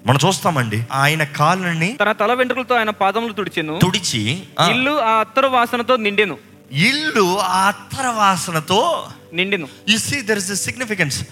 మనం 0.07 0.19
చూస్తామండి 0.27 0.85
ఆయన 0.93 1.25
కాళ్ళని 1.25 1.97
తన 2.01 2.13
తల 2.13 2.33
వెంట్రుకలతో 2.33 2.75
ఆయన 2.75 2.91
పాదములు 2.91 3.33
తుడిచెను. 3.33 3.79
తుడిచి 3.83 4.43
ఇల్లు 4.71 5.01
ఆ 5.01 5.11
అత్తరు 5.11 5.47
వాసనతో 5.47 5.97
నిండెను. 5.97 6.39
ఇల్లు 6.73 7.39
ఆ 7.39 7.69
అత్తర 7.69 8.07
వాసనతో 8.07 9.09
నిండెను. 9.33 9.69
You 9.89 9.99
see 9.99 10.21
there 10.21 10.39
is 10.39 10.65
significance 10.65 11.25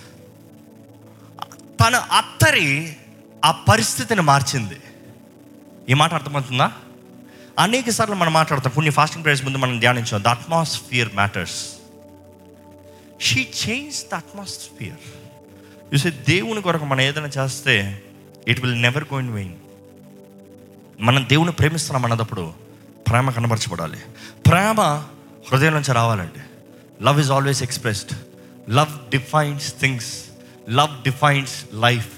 తన 1.80 1.94
అత్తరి 1.96 2.96
ఆ 3.44 3.50
పరిస్థితిని 3.50 4.20
మార్చింది. 4.20 4.76
ఈ 5.88 5.94
మాట 5.94 6.14
అర్థమవుతుందా? 6.14 6.72
అనేక 7.58 7.90
సార్లు 7.90 8.14
మనం 8.14 8.32
మాట్లాడతాం 8.32 8.72
కొన్ని 8.74 8.92
ఫాస్టింగ్ 8.92 9.24
ప్రేయర్స్ 9.24 9.44
ముందు 9.44 9.58
మనం 9.58 9.80
ధ్యానించాం 9.80 10.22
the 10.22 10.26
atmosphere 10.26 11.14
matters 11.14 11.74
she 13.20 13.48
change 13.68 14.10
the 14.12 14.14
atmosphere 14.14 14.98
చూసే 15.94 16.10
దేవుని 16.10 16.62
కొరకు 16.62 16.84
మనం 16.84 17.00
ఏదైనా 17.00 17.28
చేస్తే 17.28 18.02
it 18.48 18.60
will 18.60 18.82
never 18.82 19.04
going 19.12 19.34
vain 19.34 19.54
మనం 21.00 21.26
దేవుని 21.28 21.52
ప్రేమిస్తున్నాం 21.52 22.12
అన్నప్పుడు 22.12 22.52
ప్రేమ 23.08 23.30
కనబరచబడాలి. 23.30 23.98
ప్రేమ 24.46 24.80
హృదయం 25.52 25.72
నుంచి 25.72 25.92
రావాలండి. 25.92 26.40
Love 27.04 27.20
is 27.20 27.30
always 27.30 27.62
expressed 27.62 28.12
love 28.70 29.10
defines 29.10 29.74
things 29.80 30.24
love 30.70 31.02
defines 31.02 31.64
life 31.74 32.08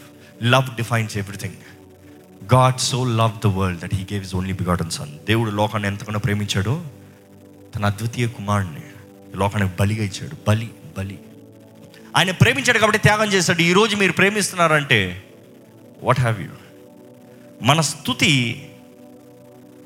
love 0.42 0.76
defines 0.76 1.16
everything 1.16 1.54
God 2.54 2.78
so 2.78 3.04
love 3.04 3.40
the 3.44 3.46
world 3.46 3.80
that 3.80 3.94
he 3.94 4.06
gave 4.12 4.24
is 4.24 4.34
only 4.34 4.52
begotten 4.52 4.90
son 4.90 5.26
దేవుడు 5.26 5.50
లోకాన్ని 5.50 5.88
ఎంతగానో 5.88 6.18
ప్రేమించాడు 6.18 6.84
తన 7.76 7.86
అద్వితీయ 7.86 8.28
కుమారుణ్ణి 8.28 8.80
లోకానికి 9.36 9.76
బలిగా 9.80 10.04
ఇచ్చాడు. 10.04 10.36
బలి 10.48 10.70
బలి. 10.98 11.18
ఆయన 12.16 12.30
ప్రేమించాడు 12.30 12.78
కాబట్టి 12.78 12.98
త్యాగం 12.98 13.32
చేశాడు. 13.32 13.62
ఈరోజు 13.62 13.96
మీరు 13.96 14.12
ప్రేమిస్తున్నారంటే 14.12 15.24
వాట్ 16.02 16.20
హ్యావ్ 16.20 16.40
యూ 16.40 16.48
మన 17.62 17.80
స్థుతి 17.80 18.64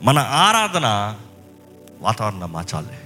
మన 0.03 0.19
ఆరాధన 0.19 1.17
వాతావరణం 2.01 2.53
మార్చాలి. 2.53 2.99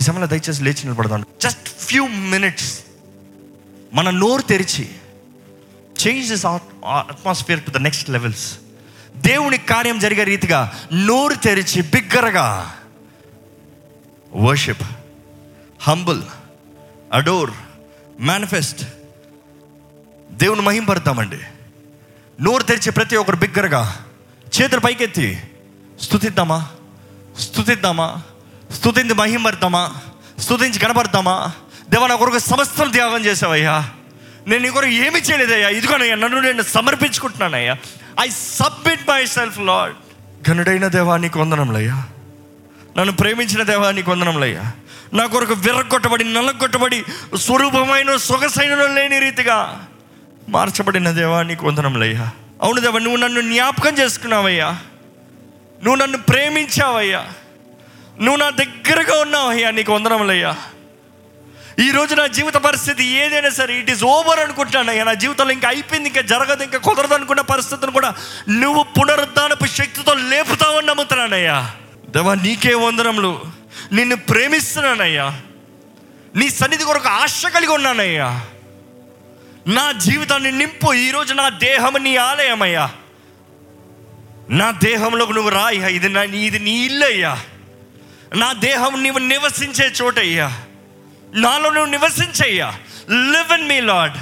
ఈ 0.00 0.04
సమయంలో 0.04 0.26
దయచేసి 0.26 0.64
లేచి 0.64 0.84
నిలబడదాం. 0.84 1.24
జస్ట్ 1.42 1.68
ఫ్యూ 1.68 2.06
మినిట్స్ 2.06 2.80
మన 3.92 4.10
నోరు 4.10 4.42
తెరిచి 4.42 4.84
change 5.96 6.28
this 6.28 6.46
atmosphere 6.46 7.64
to 7.64 7.70
the 7.70 7.76
next 7.76 8.10
levels 8.10 8.46
దేవుని 9.16 9.58
కార్యం 9.58 9.98
జరిగే 9.98 10.24
రీతిగా 10.24 10.60
నోరు 10.92 11.34
తెరిచి 11.34 11.82
బిగ్గరగా 11.82 12.46
వర్షిప్ 14.32 14.84
హంబుల్ 15.80 16.22
అడోర్ 17.12 17.52
మేనిఫెస్ట్ 18.20 18.82
దేవుని 20.32 20.62
మహింపడతామండి 20.62 21.40
నోరు 22.40 22.62
తెరిచి 22.62 22.90
ప్రతి 22.90 23.16
ఒక్కరు 23.16 23.36
బిగ్గరగా 23.36 23.82
చేతులు 24.46 24.80
పైకెత్తి 24.80 25.26
స్థుతిద్దామా 26.02 26.58
స్థుతిద్దామా 27.38 28.08
స్థుతించి 28.70 29.14
మహింపడతామా 29.14 29.82
స్థుతించి 30.38 30.78
కనబడతామా 30.78 31.36
దేవా 31.92 32.06
నా 32.06 32.14
కొరకు 32.16 32.38
సమస్తం 32.44 32.88
త్యాగం 32.90 33.24
చేసావయ్యా 33.24 33.74
నేను 34.46 34.62
నీ 34.62 34.70
కొరకు 34.70 34.92
ఏమి 35.04 35.20
చేయలేదయ్యా. 35.20 35.68
ఇదిగోనయ్యా 35.68 36.14
నన్ను 36.14 36.40
నేను 36.40 36.62
సమర్పించుకుంటున్నానయ్యా. 36.62 37.74
I 38.20 38.28
submit 38.58 39.08
my 39.08 39.24
self 39.26 39.58
lord 39.60 39.96
ఘనుడైన 40.48 40.86
దేవా 40.88 41.16
నీకు 41.16 41.38
వందనంలయ్యా 41.40 41.96
నన్ను 42.96 43.12
ప్రేమించిన 43.12 43.62
దేవా 43.62 43.90
నీకు 43.90 44.10
వందనంలయ్యా 44.10 44.64
నా 45.12 45.26
కొరకు 45.26 45.54
విర్రగొట్టబడి 45.54 46.24
నల్లగొట్టబడి 46.24 46.98
స్వరూపమైన 47.36 48.16
సొగసైన 48.16 48.74
లేని 48.88 49.18
రీతిగా 49.20 49.58
మార్చబడిన 50.48 51.10
దేవా 51.10 51.42
నీకు 51.42 51.66
వందనంలయ్యా 51.66 52.26
అవును 52.62 52.80
దేవా 52.80 52.98
నువ్వు 52.98 53.18
నన్ను 53.18 53.40
జ్ఞాపకం 53.40 53.98
చేసుకున్నావయ్యా. 53.98 54.68
నువ్వు 55.82 55.94
నన్ను 55.94 56.18
ప్రేమించావయ్యా. 56.18 57.22
నువ్వు 58.20 58.36
నా 58.36 58.50
దగ్గరగా 58.50 59.20
ఉన్నావయ్యా 59.20 59.70
నీకు 59.70 59.92
వందనములయ్యా. 59.94 60.52
ఈరోజు 61.82 62.14
నా 62.14 62.26
జీవిత 62.26 62.54
పరిస్థితి 62.54 63.04
ఏదైనా 63.04 63.50
సరే 63.50 63.78
ఇట్ 63.78 63.90
ఈస్ 63.90 64.04
ఓవర్ 64.04 64.40
అనుకుంటానయ్యా 64.40 65.04
నా 65.04 65.14
జీవితంలో 65.14 65.52
ఇంకా 65.52 65.68
అయిపోయింది 65.68 66.08
ఇంకా 66.08 66.20
జరగదు 66.20 66.62
ఇంకా 66.62 66.78
కుదరదు 66.78 67.14
అనుకున్న 67.14 67.40
పరిస్థితిని 67.40 67.92
కూడా 67.92 68.14
నువ్వు 68.48 68.82
పునరుద్ధానపు 68.82 69.66
శక్తితో 69.66 70.14
లేపుతావని 70.14 70.86
నమ్ముతున్నానయ్యా 70.86 71.74
దేవా 72.08 72.34
నీకే 72.34 72.74
వందనములు. 72.74 73.40
నిన్ను 73.92 74.16
ప్రేమిస్తున్నానయ్యా 74.16 75.40
నీ 76.36 76.50
సన్నిధి 76.50 76.84
కొరకు 76.84 77.08
ఆశ 77.08 77.46
కలిగి 77.46 77.72
ఉన్నానయ్యా 77.72 78.40
నా 79.66 79.92
జీవితాన్ని 79.92 80.52
నింపు. 80.52 80.92
ఈరోజు 80.92 81.34
నా 81.34 81.48
దేహం 81.48 81.94
నీ 82.00 82.16
ఆలయమయ్యా 82.16 82.90
నా 84.50 84.70
దేహంలోకి 84.70 85.32
నువ్వు 85.32 85.50
రాయ్యా 85.50 85.88
ఇది 85.88 86.08
నా 86.08 86.22
ఇది 86.22 86.58
నీ 86.58 86.70
ఇల్లయ్యా. 86.70 87.38
నా 88.34 88.52
దేహం 88.52 89.02
నీవు 89.02 89.18
నివసించే 89.18 89.92
చోటయ్యా. 90.02 90.48
నాలో 91.34 91.70
నువ్వు 91.70 91.90
నివసించయ్యా. 91.90 92.74
లివ్ 93.10 93.52
ఇన్ 93.52 93.68
మీ 93.68 93.80
లాడ్ 93.80 94.12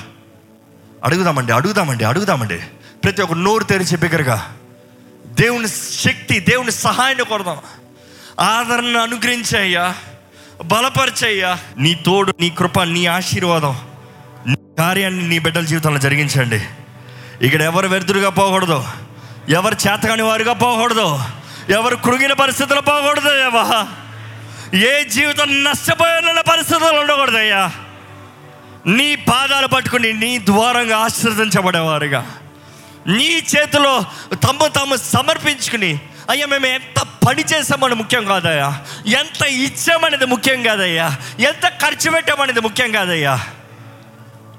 అడుగుదామండి 1.05 1.53
అడుగుదామండి 1.53 2.05
అడుగుదామండి. 2.05 2.59
ప్రతి 3.05 3.23
ఒక్క 3.23 3.35
నోరు 3.35 3.65
తెరిచి 3.65 3.97
బిగ్గరగా 3.97 4.57
దేవుని 5.27 5.69
శక్తి 5.93 6.41
దేవుని 6.41 6.73
సహాయాన్ని 6.73 7.25
కొడదాం 7.25 7.57
ఆదరణ 8.41 8.99
అనుగ్రహించయ్యా. 8.99 9.95
బలపరిచయ్యా. 10.65 11.59
నీ 11.79 11.95
తోడు 11.95 12.35
నీ 12.41 12.51
కృప 12.51 12.81
నీ 12.81 13.07
ఆశీర్వాదం 13.07 13.81
నీ 14.47 14.57
కార్యాన్ని 14.79 15.29
నీ 15.29 15.39
బిడ్డల 15.39 15.65
జీవితంలో 15.65 15.99
జరిగించండి. 15.99 16.65
ఇక్కడ 17.43 17.63
ఎవరు 17.63 17.89
వ్యర్థులుగా 17.89 18.29
పోకూడదు. 18.29 18.85
ఎవరు 19.49 19.75
చేతకాని 19.75 20.23
వారుగా 20.23 20.53
పోకూడదు. 20.53 21.19
ఎవరు 21.69 21.97
కృగిన 21.97 22.33
పరిస్థితుల్లో 22.33 22.81
పోకూడదు 22.81 23.29
దేవా 23.29 23.89
ఏ 24.75 25.05
జీవితం 25.05 25.65
నష్టపోయిన 25.65 26.41
పరిస్థితులు 26.41 27.01
ఉండకూడదయ్యా. 27.01 27.73
నీ 28.87 29.17
పాదాలు 29.17 29.67
పట్టుకుని 29.67 30.13
నీ 30.13 30.39
ద్వారంగా 30.39 30.99
ఆశీర్వదించబడేవారుగా. 30.99 32.39
నీ 33.07 33.43
చేతిలో 33.57 34.05
తమ్ము 34.35 34.69
తాము 34.69 34.97
సమర్పించుకుని 34.97 36.01
అయ్యా 36.31 36.47
మేము 36.47 36.67
ఎంత 36.67 37.07
పని 37.29 37.45
చేసామని 37.55 37.95
ముఖ్యం 37.95 38.25
కాదయ్యా. 38.25 38.83
ఎంత 39.07 39.47
ఇచ్చామనేది 39.47 40.27
ముఖ్యం 40.27 40.63
కాదయ్యా. 40.63 41.17
ఎంత 41.41 41.69
ఖర్చు 41.69 42.11
పెట్టామనేది 42.11 42.61
ముఖ్యం 42.61 42.93
కాదయ్యా. 42.93 43.41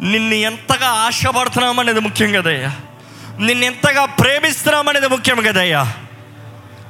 నిన్ను 0.02 0.34
ఎంతగా 0.34 0.88
ఆశపడుతున్నామనేది 0.88 2.00
ముఖ్యం 2.00 2.32
కదయ్యా. 2.32 2.76
నిన్ను 3.39 3.65
ఎంతగా 3.65 4.06
ప్రేమిస్తున్నామనేది 4.06 5.08
ముఖ్యం 5.08 5.41
కదయ్యా. 5.41 5.93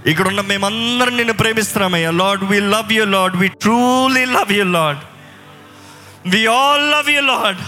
ఇక్కడ 0.06 0.28
ఉన్న 0.28 0.42
మేమందరం 0.42 1.18
నిన్ను 1.18 1.34
ప్రేమిస్తున్నామయ్యా 1.34 2.12
lord 2.12 2.44
we 2.44 2.60
love 2.60 2.94
you 2.94 3.06
lord 3.06 3.38
we 3.38 3.48
truly 3.48 4.26
love 4.26 4.54
you 4.54 4.64
lord 4.64 5.02
we 6.30 6.46
all 6.46 6.92
love 6.92 7.10
you 7.10 7.22
lord 7.22 7.60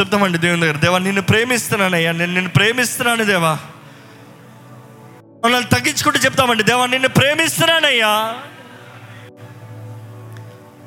చెప్తామండి 0.00 0.38
దేవుని 0.38 0.60
దగ్గర. 0.60 0.76
దేవా 0.76 0.98
నిన్ను 0.98 1.22
ప్రేమిస్తున్నానయ్యా 1.22 2.12
నేను 2.12 2.34
నిన్ను 2.34 2.50
ప్రేమిస్తున్నాను 2.50 3.24
దేవా. 3.24 3.58
మనల్ని 5.44 5.68
తగ్గించుకుంటూ 5.68 6.18
చెప్తామండి. 6.18 6.62
దేవా 6.62 6.86
నిన్ను 6.86 7.08
ప్రేమిస్తున్నానయ్యా 7.08 8.34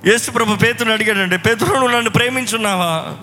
యేసు 0.05 0.31
ప్రభు 0.31 0.55
పేతును 0.55 0.93
అడిగాడండి. 0.93 1.37
పేతును 1.37 1.87
నన్ను 1.87 2.09
ప్రేమించున్నావా? 2.09 3.15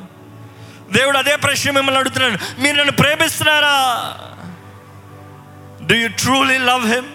దేవుడు 0.92 1.18
అదే 1.18 1.36
ప్రశ్న 1.36 1.70
మిమ్మల్ని 1.70 1.98
అడుగుతున్నాడు. 1.98 2.60
మీరు 2.60 2.76
నన్ను 2.76 2.92
ప్రేమిస్తున్నారా? 2.92 3.76
Do 5.90 5.96
you 5.96 6.08
truly 6.08 6.58
love 6.58 6.92
him 6.92 7.06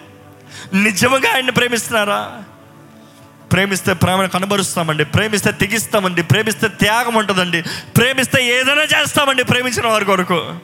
నిజంగా 0.84 1.34
ఆయన్ని 1.34 1.52
ప్రేమిస్తున్నారా? 1.52 2.44
ప్రేమిస్తే 3.52 3.94
ప్రేమను 3.94 4.28
కనబరుస్తామండి 4.28 5.06
ప్రేమిస్తే 5.06 5.52
తెగిస్తామండి 5.52 6.24
ప్రేమిస్తే 6.24 6.68
త్యాగం 6.68 7.14
ఉంటుందండి 7.14 7.62
ప్రేమిస్తే 7.98 8.60
ఏదైనా 8.60 8.82
చేస్తామండి 8.82 9.44
ప్రేమించిన 9.44 9.88
వారి 9.88 10.06
కొరకు. 10.06 10.56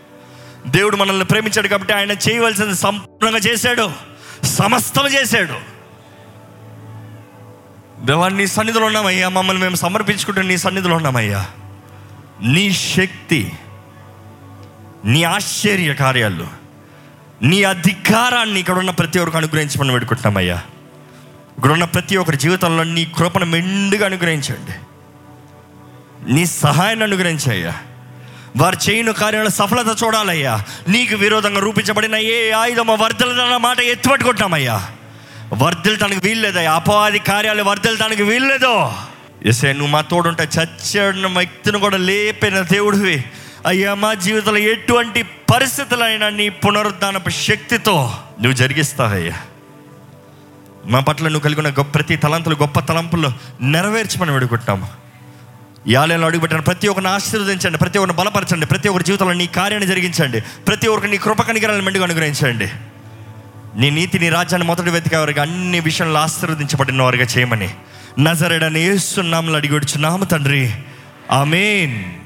దేవుడు 0.67 0.95
మనల్ని 0.95 1.25
ప్రేమించాడు 1.25 1.67
కాబట్టి 1.67 1.93
ఆయన 1.93 2.11
చేయవలసింది 2.11 2.75
సంపూర్ణంగా 2.75 3.37
చేశాడు 3.37 3.91
సమస్తం 4.43 5.07
చేశాడు. 5.07 5.55
దేవా 8.05 8.29
నీ 8.29 8.47
సన్నిధిలో 8.47 8.85
ఉన్నామయ్యా 8.85 9.29
మమ్మల్ని 9.29 9.63
మేము 9.63 9.75
సమర్పించుకుంటే 9.75 10.41
నీ 10.41 10.57
సన్నిధిలో 10.57 10.95
ఉన్నామయ్యా. 10.95 11.45
నీ 12.43 12.71
శక్తి 12.71 13.51
నీ 15.05 15.23
ఆశ్చర్య 15.23 15.93
కార్యాలు. 15.93 16.60
నీ 17.43 17.63
అధికారాన్ని 17.63 18.59
ఇక్కడ 18.59 18.77
ఉన్న 18.77 18.89
ప్రతి 18.89 19.19
ఒక్కరికి 19.19 19.37
అనుగ్రహించమని 19.37 19.91
పెడుకుంటున్నామయ్యా 19.91 20.61
ఇక్కడ 21.57 21.71
ఉన్న 21.71 21.83
ప్రతి 21.83 22.17
ఒక్కరి 22.17 22.37
జీవితంలో 22.37 22.83
నీ 22.83 23.05
కృపను 23.05 23.45
మెండుగా 23.45 24.05
అనుగ్రహించండి. 24.05 24.71
నీ 26.33 26.45
సహాయాన్ని 26.45 27.05
అనుగ్రహించయ్యా. 27.05 27.73
వారు 28.57 28.89
చేయని 28.89 29.13
కార్యాల 29.13 29.47
సఫలత 29.47 30.03
చూడాలయ్యా. 30.03 30.63
నీకు 30.87 31.15
విరోధంగా 31.15 31.59
రూపించబడిన 31.59 32.15
ఏ 32.15 32.51
ఆయుధమో 32.51 32.93
వర్ధలదన్న 32.95 33.57
మాట 33.57 33.79
ఎత్తుపట్టుకుంటున్నామయ్యా. 33.79 34.89
వర్ధిల్తానికి 35.53 36.27
వీల్లేదయ్యా. 36.27 36.73
అపవాది 36.73 37.19
కార్యాలు 37.19 37.63
వర్ధిల్తానికి 37.63 38.23
వీల్లేదో. 38.23 38.93
ఎసే 39.45 39.73
నువ్వు 39.73 39.87
మా 39.87 40.01
తోడుంటే 40.01 40.43
చచ్చిన 40.43 41.27
వ్యక్తిని 41.27 41.79
కూడా 41.79 41.97
లేపిన 41.97 42.59
దేవుడివి. 42.59 43.23
అయ్యా 43.65 43.93
మా 43.93 44.13
జీవితంలో 44.13 44.57
ఎటువంటి 44.57 45.23
పరిస్థితులైనా 45.23 46.29
నీ 46.29 46.49
పునరుద్ధానపు 46.49 47.29
శక్తితో 47.29 48.13
నువ్వు 48.41 48.51
జరిగిస్తావయ్యా. 48.51 49.37
మా 50.85 50.99
పట్ల 50.99 51.27
నువ్వు 51.27 51.39
కలిగిన 51.39 51.67
గొప్ప 51.67 51.95
ప్రతి 51.95 52.15
తలంతులు 52.15 52.55
గొప్ప 52.55 52.79
తలంపులు 52.79 53.31
నెరవేర్చమని 53.61 54.31
వేడుకుంటున్నాము. 54.31 54.87
ఈ 55.87 55.95
ఆలయంలో 55.95 56.27
అడుగుపెట్టిన 56.27 56.59
ప్రతి 56.59 56.87
ఒక్కరిని 56.87 57.11
ఆశీర్వదించండి 57.11 57.77
ప్రతి 57.77 57.99
ఒక్కరిని 57.99 58.23
బలపరచండి 58.23 58.65
ప్రతి 58.65 58.89
ఒక్కరి 58.89 59.03
జీవితంలో 59.03 59.33
నీ 59.33 59.47
కార్యాన్ని 59.47 59.89
జరిగించండి 59.89 60.41
ప్రతి 60.41 60.87
ఒక్కరిని 60.87 61.17
నీ 61.17 61.23
కృప 61.23 61.41
కనికరాలను 61.41 61.83
మెండుగా 61.83 62.05
అనుగ్రహించండి. 62.05 62.69
నీ 63.75 63.89
నీతి 63.89 64.19
నీ 64.19 64.29
రాజ్యాన్ని 64.29 64.67
మొదటి 64.67 64.89
వెతికే 64.89 65.17
వారికి 65.17 65.39
అన్ని 65.39 65.79
విషయంలో 65.79 66.19
ఆశీర్వదించబడిన 66.19 67.01
వారిగా 67.01 67.25
చేయమని 67.37 67.69
నజరడని 68.19 68.81
ఏస్తున్నాములు 68.81 69.55
అడిగి 69.55 69.75
వచ్చున్నాము 69.75 70.25
తండ్రి. 70.25 70.73
ఆమెన్. 71.31 72.20